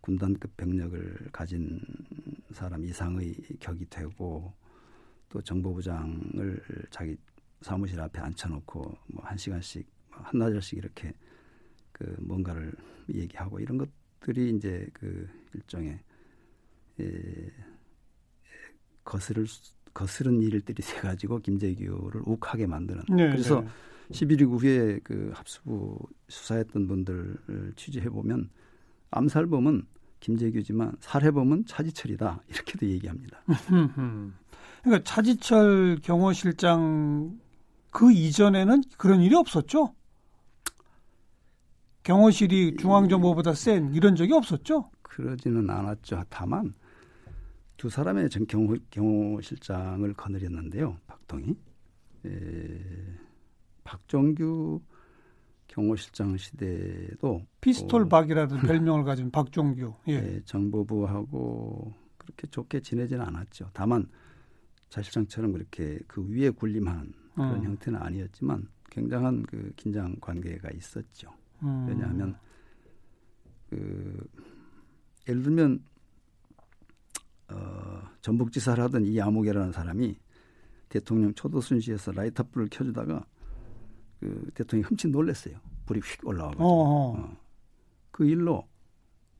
군단급 0.02 0.56
병력을 0.56 1.28
가진 1.32 1.80
사람 2.52 2.84
이상의 2.84 3.34
격이 3.60 3.86
되고 3.88 4.52
또 5.28 5.40
정보부장을 5.40 6.60
자기 6.90 7.16
사무실 7.62 7.98
앞에 8.00 8.20
앉혀놓고 8.20 8.80
뭐 9.08 9.24
한 9.24 9.38
시간씩 9.38 9.86
한나절씩 10.10 10.78
이렇게 10.78 11.12
그 11.92 12.14
뭔가를 12.20 12.72
얘기하고 13.14 13.58
이런 13.60 13.78
것들이 13.78 14.50
이제 14.56 14.86
그 14.92 15.26
일종의 15.54 15.98
에, 17.00 17.50
거스를 19.04 19.46
수- 19.46 19.72
거스른 19.94 20.40
일들이 20.42 20.82
세 20.82 20.98
가지고 21.00 21.38
김재규를 21.40 22.22
욱하게 22.24 22.66
만드는 22.66 23.02
네, 23.10 23.30
그래서 23.30 23.60
네. 23.60 23.68
11.29 24.10 24.62
후에 24.62 25.00
그 25.04 25.30
합수부 25.34 25.98
수사했던 26.28 26.86
분들을 26.86 27.72
취재해 27.76 28.08
보면 28.08 28.50
암살범은 29.10 29.86
김재규지만 30.20 30.96
살해범은 31.00 31.66
차지철이다 31.66 32.42
이렇게도 32.48 32.86
얘기합니다. 32.86 33.42
그러니까 34.82 35.04
차지철 35.04 35.98
경호실장 36.02 37.38
그 37.90 38.12
이전에는 38.12 38.82
그런 38.96 39.20
일이 39.20 39.34
없었죠. 39.34 39.94
경호실이 42.02 42.76
중앙정보보다 42.78 43.54
센 43.54 43.94
이런 43.94 44.16
적이 44.16 44.32
없었죠. 44.34 44.90
그러지는 45.02 45.68
않았죠. 45.70 46.24
다만 46.28 46.74
두 47.76 47.90
사람의 47.90 48.30
전 48.30 48.46
경호, 48.46 48.76
경호실장을 48.90 50.12
거느렸는데요. 50.14 50.98
박동희, 51.06 51.54
에, 52.26 52.30
박종규 53.84 54.80
경호실장 55.68 56.36
시대도 56.36 57.46
피스톨 57.60 58.02
어, 58.02 58.08
박이라는 58.08 58.60
별명을 58.60 59.04
가진 59.04 59.30
박종규. 59.30 59.94
예. 60.08 60.12
예, 60.12 60.42
정보부하고 60.44 61.94
그렇게 62.18 62.46
좋게 62.48 62.80
지내지는 62.80 63.24
않았죠. 63.24 63.70
다만 63.72 64.06
차실장처럼 64.90 65.52
그렇게 65.52 65.98
그 66.06 66.26
위에 66.28 66.50
군림하는 66.50 67.12
그런 67.34 67.56
음. 67.56 67.64
형태는 67.64 68.00
아니었지만 68.00 68.68
굉장한 68.90 69.44
그 69.44 69.72
긴장 69.76 70.14
관계가 70.20 70.70
있었죠. 70.74 71.30
음. 71.62 71.86
왜냐하면 71.88 72.36
그 73.70 74.28
예를 75.26 75.42
들면 75.42 75.82
어, 77.48 78.02
전북지사를 78.20 78.82
하던 78.84 79.06
이 79.06 79.18
아무개라는 79.20 79.72
사람이 79.72 80.16
대통령 80.90 81.32
초도순시에서 81.32 82.12
라이터 82.12 82.42
불을 82.42 82.68
켜주다가 82.70 83.24
그 84.22 84.50
대통령이 84.54 84.86
흠칫 84.88 85.10
놀랐어요. 85.10 85.56
불이 85.84 85.98
휙 86.00 86.24
올라와가지고 86.24 86.64
어어. 86.64 87.18
어. 87.18 87.36
그 88.12 88.24
일로 88.24 88.68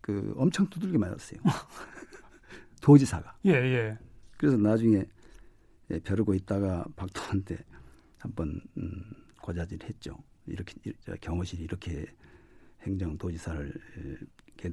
그 0.01 0.35
엄청 0.37 0.69
두들겨 0.69 0.99
맞았어요. 0.99 1.41
도지사가. 2.83 3.37
예, 3.47 3.53
예. 3.53 3.99
그래서 4.37 4.57
나중에 4.57 5.05
예, 5.91 6.01
벼르고 6.01 6.35
있다가 6.35 6.85
박도한테 6.97 7.59
한번 8.19 8.61
음, 8.77 9.05
고자질 9.41 9.79
했죠. 9.85 10.19
이렇게 10.47 10.75
경호실이 11.21 11.63
이렇게 11.63 12.07
행정도지사를 12.81 13.73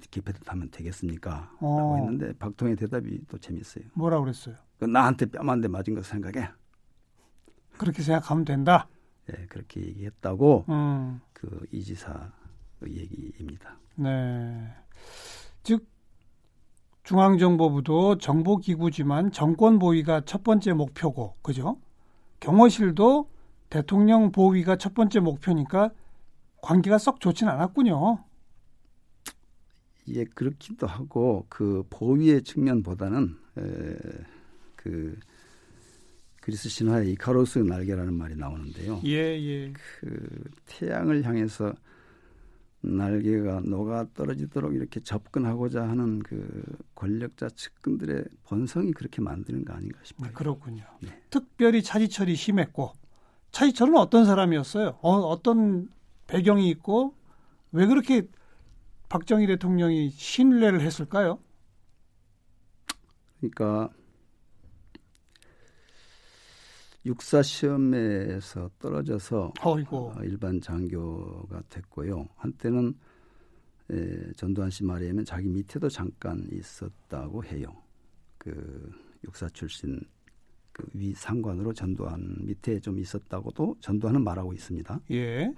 기패듯 0.10 0.52
하면 0.52 0.72
되겠습니까? 0.72 1.56
어. 1.62 1.78
라고 1.78 1.98
했는데 2.00 2.34
박통의 2.34 2.76
대답이 2.78 3.26
또 3.28 3.38
재밌어요. 3.38 3.84
뭐라 3.94 4.20
그랬어요? 4.20 4.56
그 4.80 4.86
나한테 4.86 5.28
뺨 5.28 5.48
한 5.50 5.62
대 5.62 5.68
맞은 5.68 5.94
거 5.94 6.02
생각해. 6.02 6.50
그렇게 7.78 8.02
생각하면 8.02 8.44
된다. 8.46 8.90
예, 9.30 9.46
그렇게 9.48 9.82
얘기했다고 9.82 10.66
음. 10.70 11.22
그 11.34 11.68
이지사 11.72 12.32
얘기입니다. 12.86 13.78
네. 13.96 14.74
즉 15.64 15.88
중앙정보부도 17.04 18.18
정보기구지만 18.18 19.32
정권 19.32 19.80
보위가 19.80 20.22
첫 20.26 20.44
번째 20.44 20.74
목표고, 20.74 21.36
그죠? 21.42 21.80
경호실도 22.40 23.30
대통령 23.70 24.32
보위가 24.32 24.78
첫 24.78 24.94
번째 24.94 25.20
목표니까 25.20 25.92
관계가 26.62 26.98
썩 26.98 27.20
좋진 27.20 27.48
않았군요. 27.48 28.24
예, 30.10 30.24
그렇기도 30.24 30.88
하고 30.88 31.46
그 31.50 31.84
보위의 31.90 32.44
측면보다는 32.44 33.38
에, 33.58 33.98
그 34.76 35.18
그리스 36.50 36.68
신화의 36.68 37.12
이카로스 37.12 37.60
날개라는 37.60 38.12
말이 38.16 38.36
나오는데요. 38.36 39.02
예, 39.06 39.40
예. 39.40 39.72
그 39.72 40.50
태양을 40.66 41.24
향해서 41.24 41.76
날개가 42.82 43.62
녹아 43.66 44.08
떨어지도록 44.16 44.74
이렇게 44.74 45.00
접근하고자 45.00 45.88
하는 45.88 46.18
그 46.24 46.64
권력자 46.96 47.50
측근들의 47.50 48.24
본성이 48.46 48.94
그렇게 48.94 49.22
만드는 49.22 49.64
거 49.64 49.74
아닌가 49.74 50.00
싶어요. 50.02 50.30
네, 50.30 50.34
그렇군요. 50.34 50.84
네. 51.02 51.22
특별히 51.30 51.84
차지철이 51.84 52.36
심했고, 52.36 52.94
차지철은 53.52 53.96
어떤 53.96 54.26
사람이었어요? 54.26 54.98
어, 55.02 55.12
어떤 55.12 55.88
배경이 56.26 56.68
있고, 56.72 57.14
왜 57.72 57.86
그렇게 57.86 58.24
박정희 59.10 59.46
대통령이 59.46 60.10
신뢰를 60.10 60.82
했을까요? 60.82 61.38
그러니까 63.40 63.92
육사 67.10 67.42
시험에서 67.42 68.70
떨어져서 68.80 69.54
어이고. 69.64 69.98
어, 70.16 70.24
일반 70.24 70.62
장교가 70.62 71.64
됐고요. 71.70 72.28
한때는 72.36 72.94
에, 73.92 74.32
전두환 74.34 74.70
씨 74.70 74.84
말에 74.84 75.06
의하면 75.06 75.26
자기 75.26 75.48
밑에도 75.48 75.90
잠깐 75.90 76.48
있었다고 76.52 77.44
해요. 77.46 77.76
그 78.38 78.92
육사 79.26 79.50
출신 79.50 80.00
그 80.72 80.86
위 80.94 81.14
상관으로 81.14 81.74
전두환 81.74 82.38
밑에 82.46 82.80
좀 82.80 83.00
있었다고도 83.00 83.78
전두환은 83.82 84.24
말하고 84.24 84.54
있습니다. 84.54 85.02
예. 85.12 85.52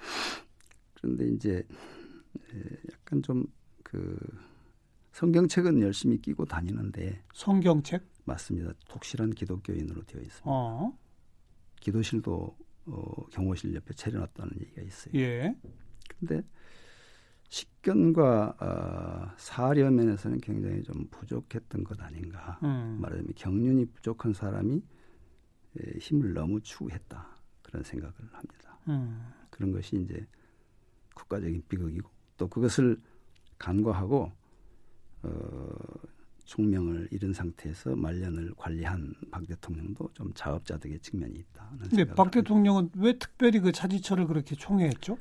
그런데 0.95 1.27
이제 1.27 1.57
에, 1.57 2.77
약간 2.91 3.21
좀 3.21 3.45
그 3.91 4.17
성경책은 5.11 5.81
열심히 5.81 6.17
끼고 6.21 6.45
다니는데 6.45 7.21
성경책 7.33 8.07
맞습니다. 8.23 8.71
독실한 8.87 9.31
기독교인으로 9.31 10.03
되어 10.03 10.21
있습니다. 10.21 10.43
어. 10.45 10.97
기도실도 11.81 12.55
어, 12.85 13.25
경호실 13.31 13.75
옆에 13.75 13.93
차려놨다는 13.93 14.53
얘기가 14.61 14.81
있어요. 14.81 15.13
예. 15.15 15.55
근데 16.17 16.41
식견과 17.49 18.55
어, 18.61 19.33
사려 19.37 19.91
면에서는 19.91 20.39
굉장히 20.39 20.81
좀 20.83 21.07
부족했던 21.11 21.83
것 21.83 22.01
아닌가. 22.01 22.57
음. 22.63 22.97
말하자면 23.01 23.33
경륜이 23.35 23.85
부족한 23.87 24.33
사람이 24.33 24.81
에, 25.79 25.99
힘을 25.99 26.33
너무 26.33 26.61
추구했다 26.61 27.37
그런 27.61 27.83
생각을 27.83 28.15
합니다. 28.31 28.79
음. 28.87 29.33
그런 29.49 29.71
것이 29.71 29.97
이제 29.97 30.25
국가적인 31.13 31.63
비극이고 31.67 32.09
또 32.37 32.47
그것을 32.47 33.01
간과하고 33.59 34.31
어, 35.23 35.69
총명을 36.51 37.07
잃은 37.11 37.31
상태에서 37.31 37.95
말년을 37.95 38.53
관리한 38.57 39.13
박 39.31 39.47
대통령도 39.47 40.09
좀 40.13 40.33
자업자득의 40.35 40.99
측면이 40.99 41.39
있다. 41.39 41.71
근데 41.79 42.03
박 42.03 42.29
대통령은 42.29 42.89
왜 42.97 43.13
특별히 43.13 43.61
그 43.61 43.71
차지철을 43.71 44.27
그렇게 44.27 44.55
총애했죠? 44.55 45.17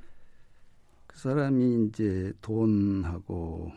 그 1.07 1.19
사람이 1.19 1.87
이제 1.87 2.33
돈하고 2.43 3.71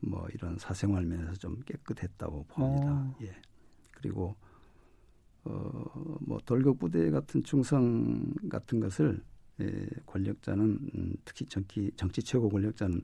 뭐 0.00 0.26
이런 0.32 0.56
사생활 0.58 1.04
면에서 1.04 1.34
좀 1.34 1.60
깨끗했다고 1.66 2.44
봅니다. 2.44 2.92
어. 2.92 3.16
예. 3.20 3.36
그리고 3.90 4.34
어뭐 5.44 6.40
돌격 6.46 6.78
부대 6.78 7.10
같은 7.10 7.42
충성 7.44 8.32
같은 8.48 8.80
것을 8.80 9.22
예, 9.60 9.86
권력자는 10.06 10.64
음, 10.94 11.14
특히 11.26 11.44
정치 11.44 11.90
정치 11.96 12.22
최고 12.22 12.48
권력자는 12.48 13.02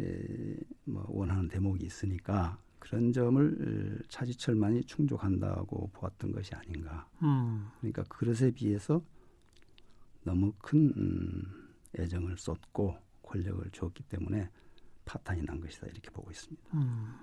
예, 0.00 0.56
뭐 0.84 1.06
원하는 1.08 1.46
대목이 1.46 1.86
있으니까 1.86 2.58
그런 2.78 3.12
점을 3.12 4.02
차지철만이 4.08 4.84
충족한다고 4.84 5.90
보았던 5.92 6.32
것이 6.32 6.54
아닌가. 6.54 7.08
음. 7.22 7.68
그러니까 7.80 8.04
그릇에 8.04 8.50
비해서 8.50 9.02
너무 10.22 10.52
큰 10.58 10.92
음, 10.96 11.68
애정을 11.98 12.36
쏟고 12.36 12.96
권력을 13.22 13.68
줬기 13.72 14.02
때문에 14.04 14.48
파탄이 15.04 15.42
난 15.44 15.60
것이다 15.60 15.86
이렇게 15.86 16.10
보고 16.10 16.30
있습니다. 16.30 16.62
음. 16.74 17.14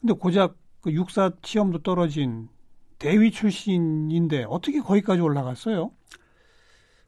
근데 0.00 0.14
고작 0.14 0.56
그 0.80 0.92
육사 0.92 1.32
시험도 1.42 1.82
떨어진 1.82 2.48
대위 2.98 3.30
출신인데 3.30 4.44
어떻게 4.44 4.80
거기까지 4.80 5.20
올라갔어요? 5.20 5.92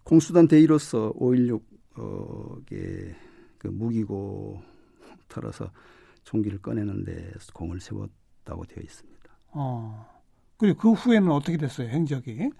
공수단 0.02 0.48
대위로서 0.48 1.12
5.16에 1.14 3.14
그 3.58 3.68
무기고 3.68 4.62
털어서 5.28 5.70
총기를 6.26 6.58
꺼내는 6.58 7.04
데 7.04 7.32
공을 7.54 7.80
세웠다고 7.80 8.64
되어 8.66 8.82
있습니다. 8.82 9.16
어. 9.52 10.06
그리고 10.58 10.78
그 10.78 10.92
후에는 10.92 11.30
어떻게 11.30 11.56
됐어요? 11.56 11.88
행적이 11.88 12.50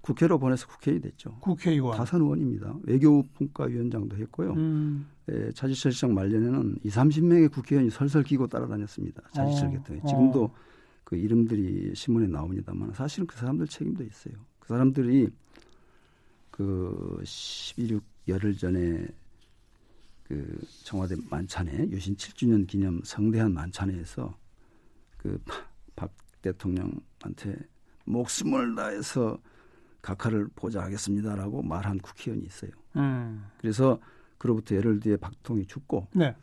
국회로 0.00 0.38
보내서 0.38 0.66
국회의원이 0.66 1.02
됐죠. 1.02 1.38
국회의원. 1.40 1.96
다선 1.96 2.22
의원입니다. 2.22 2.74
외교분과위원장도 2.82 4.16
했고요. 4.16 4.52
음. 4.54 5.06
예, 5.30 5.52
차지철 5.52 5.92
시장 5.92 6.12
말년에는 6.12 6.78
2, 6.82 6.88
30명의 6.88 7.52
국회의원이 7.52 7.90
설설 7.90 8.24
기고 8.24 8.48
따라다녔습니다. 8.48 9.22
차지철 9.32 9.68
어, 9.68 9.70
계통에. 9.70 10.00
어. 10.02 10.06
지금도 10.08 10.50
그 11.04 11.16
이름들이 11.16 11.94
신문에 11.94 12.26
나옵니다만 12.26 12.94
사실은 12.94 13.28
그 13.28 13.36
사람들 13.36 13.68
책임도 13.68 14.02
있어요. 14.02 14.34
그 14.58 14.68
사람들이 14.68 15.30
그 16.50 17.20
11.6 17.22 18.02
열흘 18.26 18.56
전에 18.56 19.06
그 20.32 20.58
청와대 20.84 21.14
만찬에 21.28 21.90
유신 21.90 22.16
7주년 22.16 22.66
기념 22.66 23.02
성대한 23.04 23.52
만찬회에서 23.52 24.34
그 25.18 25.38
박 25.94 26.10
대통령한테 26.40 27.56
목숨을 28.04 28.74
다해서 28.74 29.38
각하를 30.00 30.48
보좌하겠습니다라고 30.56 31.62
말한 31.62 31.98
국회의원이 31.98 32.44
있어요. 32.46 32.70
음. 32.96 33.44
그래서 33.58 34.00
그로부터 34.38 34.74
열흘 34.74 34.98
뒤에 34.98 35.16
박통이 35.16 35.66
죽고 35.66 36.08
네. 36.14 36.34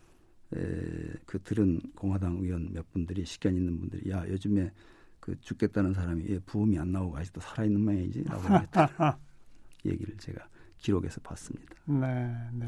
에, 0.55 1.13
그 1.25 1.41
들은 1.43 1.81
공화당 1.95 2.37
의원 2.37 2.71
몇 2.71 2.89
분들이 2.91 3.25
식견 3.25 3.55
있는 3.55 3.77
분들이 3.77 4.09
야 4.09 4.25
요즘에 4.27 4.71
그 5.19 5.37
죽겠다는 5.41 5.93
사람이 5.93 6.23
왜 6.29 6.39
부음이 6.39 6.79
안 6.79 6.91
나오고 6.93 7.17
아직도 7.17 7.41
살아있는 7.41 7.81
모양이지라고 7.81 8.53
했다 8.59 9.19
얘기를 9.85 10.15
제가 10.17 10.47
기록에서 10.77 11.19
봤습니다. 11.21 11.75
네, 11.85 12.33
네. 12.53 12.67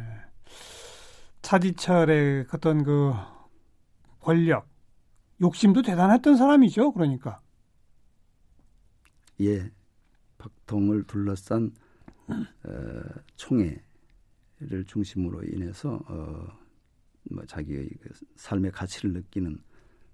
차지철의 1.42 2.46
어떤 2.54 2.84
그 2.84 3.14
권력, 4.20 4.68
욕심도 5.42 5.82
대단했던 5.82 6.38
사람이죠. 6.38 6.94
그러니까. 6.94 7.40
예, 9.42 9.72
박통을 10.38 11.04
둘러싼 11.06 11.72
어, 12.28 13.02
총애를 13.36 14.86
중심으로 14.86 15.44
인해서 15.44 15.96
어, 16.08 16.48
뭐 17.30 17.46
자기의 17.46 17.90
그 18.02 18.10
삶의 18.36 18.72
가치를 18.72 19.14
느끼는 19.14 19.60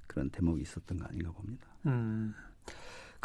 그런 0.08 0.30
대목이 0.30 0.62
있었던 0.62 0.98
거 0.98 1.06
아닌가 1.06 1.32
봅니다. 1.32 1.68
음. 1.86 2.34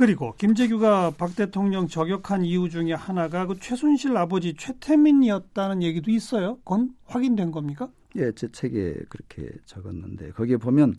그리고 0.02 0.34
김재규가 0.34 1.12
박 1.12 1.36
대통령 1.36 1.86
저격한 1.86 2.44
이유 2.44 2.68
중에 2.68 2.92
하나가 2.92 3.46
그 3.46 3.56
최순실 3.60 4.16
아버지 4.16 4.54
최태민이었다는 4.54 5.80
얘기도 5.84 6.10
있어요. 6.10 6.56
그건 6.64 6.96
확인된 7.04 7.52
겁니까? 7.52 7.88
예, 8.16 8.32
제 8.32 8.48
책에 8.50 8.94
그렇게 9.08 9.48
적었는데 9.64 10.32
거기에 10.32 10.56
보면 10.56 10.96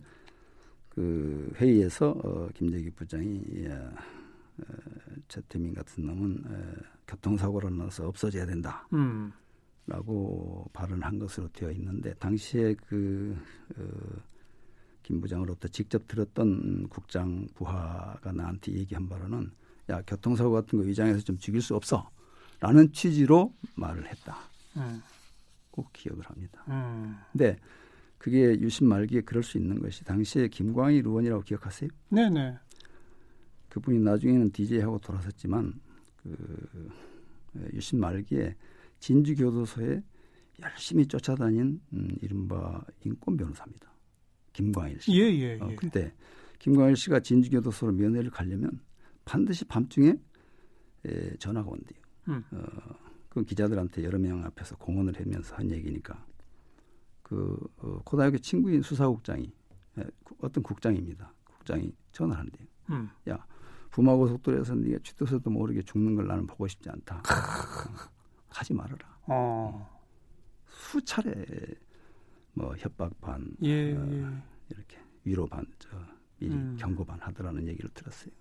그 0.88 1.52
회의에서 1.56 2.12
어, 2.24 2.48
김재규 2.54 2.92
부장이 2.96 3.66
야, 3.66 3.92
어, 4.62 4.64
최태민 5.28 5.74
같은 5.74 6.06
놈은 6.06 6.42
어, 6.46 6.72
교통사고로 7.06 7.68
나서 7.68 8.08
없어져야 8.08 8.46
된다. 8.46 8.88
음. 8.94 9.30
라고 9.86 10.66
발언한 10.72 11.18
것으로 11.18 11.46
되어 11.52 11.70
있는데 11.72 12.14
당시에 12.14 12.74
그 12.86 13.36
어, 13.76 13.82
김 15.04 15.20
부장으로부터 15.20 15.68
직접 15.68 16.08
들었던 16.08 16.88
국장 16.88 17.46
부하가 17.54 18.32
나한테 18.32 18.72
얘기한 18.72 19.08
바로는 19.08 19.52
야 19.90 20.02
교통사고 20.02 20.50
같은 20.50 20.78
거 20.78 20.84
위장해서 20.84 21.20
좀 21.20 21.38
죽일 21.38 21.60
수 21.62 21.76
없어 21.76 22.10
라는 22.58 22.90
취지로 22.92 23.54
말을 23.76 24.06
했다. 24.08 24.36
음. 24.78 25.02
꼭 25.70 25.92
기억을 25.92 26.24
합니다. 26.24 26.64
음. 26.68 27.16
근데 27.32 27.56
그게 28.18 28.58
유신 28.58 28.88
말기에 28.88 29.20
그럴 29.20 29.42
수 29.42 29.58
있는 29.58 29.80
것이 29.80 30.02
당시에 30.04 30.48
김광일 30.48 31.06
의원이라고 31.06 31.42
기억하세요? 31.42 31.90
네네. 32.08 32.58
그분이 33.68 34.00
나중에는 34.00 34.52
DJ하고 34.52 34.98
돌아섰지만 35.00 35.74
그 36.16 36.90
유신 37.74 38.00
말기에 38.00 38.56
진주 38.98 39.36
교도소에 39.36 40.02
열심히 40.62 41.06
쫓아다닌 41.06 41.80
음, 41.92 42.08
이른바 42.22 42.82
인권 43.04 43.36
변호사입니다. 43.36 43.93
김광일 44.54 45.00
씨. 45.02 45.12
예, 45.12 45.24
예, 45.26 45.58
예. 45.58 45.58
어, 45.60 45.70
근데 45.76 46.14
김광일 46.58 46.96
씨가 46.96 47.20
진주 47.20 47.50
교도소로 47.50 47.92
면회를 47.92 48.30
가려면 48.30 48.80
반드시 49.26 49.66
밤중에 49.66 50.14
에, 51.04 51.36
전화가 51.36 51.68
온대요. 51.68 52.00
음. 52.28 52.42
어, 52.52 52.64
그 53.28 53.44
기자들한테 53.44 54.04
여러 54.04 54.18
명 54.18 54.42
앞에서 54.44 54.76
공언을 54.76 55.20
하면서 55.20 55.54
한 55.56 55.70
얘기니까 55.70 56.24
그 57.22 57.58
어, 57.78 58.00
고등학교 58.04 58.38
친구인 58.38 58.80
수사국장이 58.80 59.52
에, 59.98 60.04
어떤 60.40 60.62
국장입니다. 60.62 61.34
국장이 61.44 61.94
전화를 62.12 62.40
한대요. 62.40 62.66
음. 62.90 63.10
야 63.28 63.44
부마고속도로에서 63.90 64.74
네가 64.76 64.98
취도서도 65.02 65.50
모르게 65.50 65.82
죽는 65.82 66.14
걸 66.14 66.26
나는 66.26 66.46
보고 66.46 66.66
싶지 66.66 66.88
않다. 66.90 67.22
하지 68.48 68.72
말아라. 68.72 69.18
어. 69.26 70.00
수차례 70.68 71.44
뭐 72.54 72.74
협박 72.78 73.20
반, 73.20 73.48
예, 73.62 73.94
어, 73.94 74.08
예. 74.10 74.24
이렇게 74.70 74.98
위로 75.24 75.46
반, 75.46 75.66
저 75.78 75.88
미리 76.38 76.54
음. 76.54 76.76
경고 76.78 77.04
반 77.04 77.18
하더라는 77.20 77.66
얘기를 77.68 77.90
들었어요. 77.92 78.32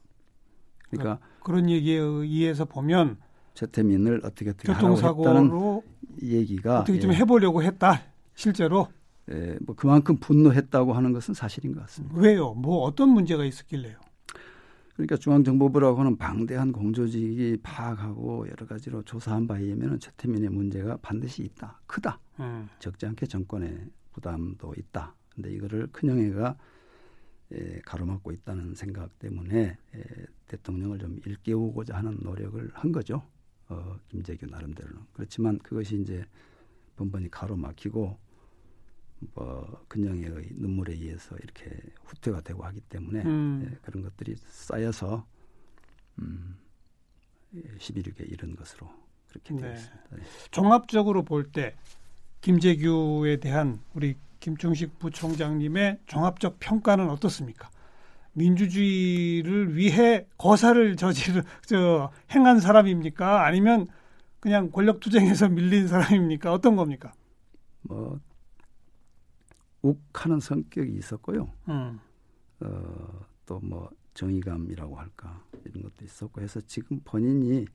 그러니까 0.90 1.20
그런 1.44 1.70
얘기에 1.70 1.98
의해서 1.98 2.66
보면 2.66 3.18
최태민을 3.56 4.22
어떻게 4.24 4.52
어떻게 4.52 4.72
교통사고로 4.72 5.84
얘기가 6.22 6.82
어떻게 6.82 7.00
좀 7.00 7.12
예, 7.12 7.18
해보려고 7.18 7.64
했다. 7.64 8.04
실제로 8.36 8.88
예, 9.32 9.58
뭐 9.66 9.76
그만큼 9.76 10.18
분노했다고 10.18 10.94
하는 10.94 11.14
것은 11.14 11.34
사실인 11.34 11.74
것 11.74 11.82
같습니다. 11.82 12.16
왜요? 12.18 12.54
뭐 12.54 12.84
어떤 12.84 13.10
문제가 13.10 13.46
있었길래요? 13.46 13.98
그러니까 14.96 15.18
중앙정보부라고 15.18 16.00
하는 16.00 16.18
방대한 16.18 16.72
공조직이 16.72 17.58
파악하고 17.64 18.48
여러 18.48 18.68
가지로 18.68 19.02
조사한 19.04 19.48
바에 19.48 19.64
의하면 19.64 20.00
최태민의 20.00 20.50
문제가 20.50 20.98
반드시 20.98 21.44
있다, 21.44 21.82
크다. 21.88 22.20
음. 22.40 22.70
적지 22.80 23.08
않게 23.08 23.26
정권의 23.26 23.88
부담도 24.14 24.74
있다. 24.78 25.16
근데 25.34 25.52
이거를 25.52 25.88
큰형애가 25.88 26.58
에, 27.52 27.80
가로막고 27.82 28.32
있다는 28.32 28.76
생각 28.76 29.18
때문에 29.20 29.78
에, 29.96 30.04
대통령을 30.48 31.00
좀 31.00 31.20
일깨우고자 31.26 31.98
하는 31.98 32.18
노력을 32.22 32.70
한 32.74 32.92
거죠. 32.92 33.22
어, 33.70 33.98
김재규 34.10 34.46
나름대로는. 34.46 35.02
그렇지만 35.14 35.58
그것이 35.60 36.02
이제 36.02 36.26
번번이 36.96 37.30
가로막히고 37.32 38.18
뭐 39.34 39.86
근영의 39.88 40.50
눈물에 40.56 40.94
의해서 40.94 41.36
이렇게 41.38 41.70
후퇴가 42.04 42.42
되고 42.42 42.64
하기 42.66 42.82
때문에 42.82 43.24
음. 43.24 43.68
예, 43.72 43.78
그런 43.82 44.04
것들이 44.04 44.36
쌓여서 44.36 45.26
음, 46.20 46.58
11.6에 47.54 48.30
이른 48.32 48.56
것으로 48.56 48.92
그렇게 49.30 49.54
네. 49.54 49.62
되었습니다. 49.62 50.18
예. 50.18 50.24
종합적으로 50.52 51.24
볼 51.24 51.52
때 51.52 51.76
김재규에 52.44 53.38
대한 53.38 53.80
우리 53.94 54.16
김충식 54.42 55.00
부총장님의 55.00 56.00
종합적 56.08 56.58
평가는 56.60 57.10
어떻습니까? 57.10 57.70
민주주의를 58.34 59.78
위해 59.78 60.28
거사를 60.38 60.98
저지르 60.98 61.44
저 61.66 62.12
행한 62.32 62.60
사람입니까? 62.60 63.46
아니면 63.46 63.88
그냥 64.42 64.70
권력 64.72 65.00
투쟁에서 65.00 65.48
밀린 65.48 65.88
사람입니까? 65.88 66.52
어떤 66.52 66.76
겁니까? 66.76 67.14
뭐 67.84 68.20
욱하는 69.82 70.42
성격이 70.42 70.98
있었고요. 70.98 71.50
음. 71.70 72.00
어, 72.60 73.26
또뭐 73.46 73.90
정의감이라고 74.16 74.98
할까 74.98 75.42
이런 75.64 75.84
것도 75.84 76.04
있었고 76.04 76.42
해서 76.42 76.60
지금 76.68 77.00
본인이 77.06 77.66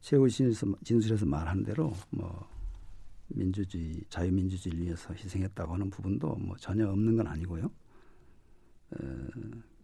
최후 0.00 0.28
진술에서, 0.28 0.76
진술에서 0.82 1.24
말한 1.24 1.62
대로 1.62 1.92
뭐 2.10 2.50
민주주의 3.34 4.02
자유민주주의를 4.08 4.84
위해서 4.84 5.12
희생했다고 5.14 5.74
하는 5.74 5.90
부분도 5.90 6.36
뭐 6.36 6.56
전혀 6.56 6.88
없는 6.88 7.16
건 7.16 7.26
아니고요. 7.26 7.70
에, 8.94 8.96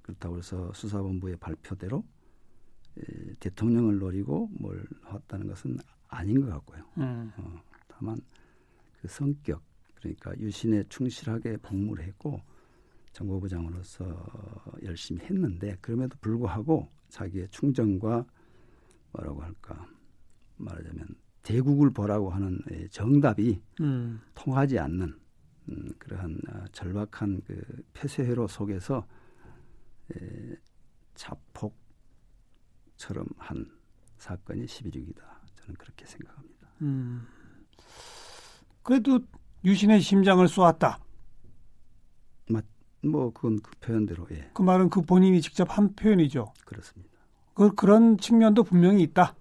그렇다고 0.03 0.39
해서 0.39 0.73
수사본부의 0.73 1.37
발표대로 1.37 2.05
에, 2.99 3.35
대통령을 3.41 3.99
노리고 3.99 4.49
뭘 4.59 4.87
했다는 5.13 5.47
것은 5.47 5.77
아닌 6.09 6.41
것 6.41 6.49
같고요. 6.49 6.85
음. 6.99 7.31
어, 7.37 7.63
다만 7.89 8.17
그 9.01 9.09
성격 9.09 9.63
그러니까 9.95 10.37
유신에 10.39 10.85
충실하게 10.89 11.57
복무를 11.59 12.05
했고 12.05 12.41
정보부장으로서 13.13 14.05
열심히 14.85 15.25
했는데 15.25 15.77
그럼에도 15.81 16.17
불구하고 16.21 16.89
자기의 17.09 17.49
충정과 17.49 18.25
뭐라고 19.13 19.43
할까 19.43 19.89
말하자면 20.57 21.07
대국을 21.49 21.91
보라고 21.91 22.29
하는 22.29 22.61
예, 22.73 22.87
정답이 22.89 23.59
음. 23.81 24.21
통하지 24.35 24.79
않는 24.79 25.19
음, 25.71 25.89
그러한 25.99 26.39
아, 26.49 26.67
절박한 26.73 27.41
그 27.47 27.63
폐쇄회로 27.95 28.49
속에서 28.49 29.07
에, 30.15 30.55
자폭처럼 31.15 31.67
한 33.39 33.65
사건이 34.19 34.67
11.6이다. 34.67 35.23
저는 35.57 35.75
그렇게 35.79 36.05
생각합니다. 36.05 36.69
음. 36.83 37.27
그래도 38.83 39.21
유신의 39.65 40.03
심장을 40.03 40.47
쏘았다. 40.47 41.01
뭐 43.01 43.33
그건 43.33 43.61
그 43.63 43.71
표현대로 43.79 44.27
예 44.33 44.51
그 44.55 44.63
말은 44.63 44.91
그 44.91 45.03
본인이 45.03 45.41
직접 45.41 45.79
한 45.79 45.95
표현이죠. 45.95 46.53
그렇습니다. 46.65 47.17
그 47.55 47.73
그런 47.77 48.19
측면도 48.19 48.65
분명히 48.65 49.03
있다. 49.05 49.37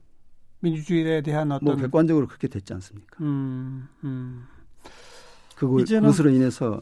민주주의에 0.60 1.22
대한 1.22 1.50
뭐 1.50 1.58
어떤 1.58 1.78
객관적으로 1.78 2.28
그렇게 2.28 2.48
됐지 2.48 2.74
않습니까? 2.74 3.24
음, 3.24 3.88
음. 4.04 4.46
그걸 5.56 5.84
이제는- 5.84 6.02
그것으로 6.02 6.30
인해서 6.32 6.82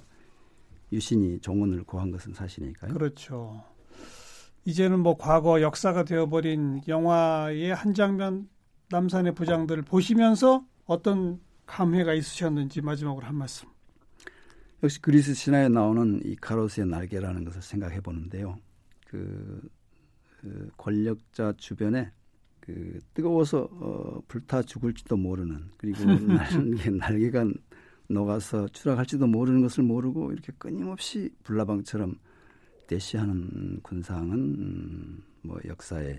유신이 0.92 1.40
종언을 1.42 1.84
고한 1.84 2.12
것은 2.12 2.34
사실이니까요. 2.34 2.94
그렇죠. 2.94 3.64
이제는 4.66 5.00
뭐 5.00 5.18
과거 5.18 5.62
역사가 5.62 6.04
되어버린 6.04 6.82
영화의 6.88 7.74
한 7.74 7.94
장면 7.94 8.50
남산의 8.90 9.34
부장들을 9.36 9.84
보시면서 9.84 10.66
어떤 10.86 11.40
감회가 11.66 12.14
있으셨는지 12.14 12.82
마지막으로 12.82 13.26
한 13.26 13.36
말씀. 13.36 13.68
역시 14.84 15.02
그리스 15.02 15.34
신화에 15.34 15.70
나오는 15.70 16.22
이 16.24 16.36
카로스의 16.36 16.88
날개라는 16.88 17.44
것을 17.46 17.62
생각해 17.62 18.02
보는데요. 18.02 18.58
그, 19.08 19.62
그 20.42 20.70
권력자 20.78 21.54
주변에 21.58 22.12
그 22.66 23.00
뜨거워서 23.14 23.70
어, 23.72 24.22
불타 24.28 24.64
죽을지도 24.64 25.18
모르는 25.18 25.70
그리고 25.78 26.00
날개, 26.26 26.90
날개가 26.90 27.46
녹아서 28.08 28.68
추락할지도 28.70 29.28
모르는 29.28 29.62
것을 29.62 29.84
모르고 29.84 30.32
이렇게 30.32 30.52
끊임없이 30.58 31.30
불나방처럼 31.44 32.20
대시하는 32.88 33.80
군상은 33.82 34.34
음, 34.34 35.24
뭐 35.42 35.60
역사에 35.66 36.12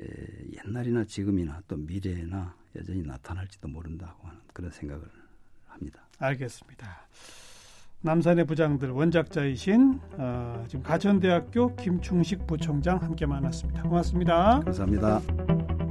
에, 0.00 0.04
옛날이나 0.52 1.04
지금이나 1.04 1.62
또 1.66 1.76
미래에나 1.76 2.54
여전히 2.76 3.02
나타날지도 3.02 3.68
모른다고 3.68 4.28
하는 4.28 4.40
그런 4.52 4.70
생각을 4.70 5.02
합니다. 5.66 6.06
알겠습니다. 6.18 7.08
남산의 8.02 8.44
부장들 8.44 8.90
원작자이신 8.90 10.00
어, 10.18 10.64
지금 10.68 10.82
가천대학교 10.82 11.74
김충식 11.76 12.46
부총장 12.46 13.02
함께 13.02 13.26
만났습니다. 13.26 13.82
고맙습니다. 13.82 14.60
감사합니다. 14.64 15.87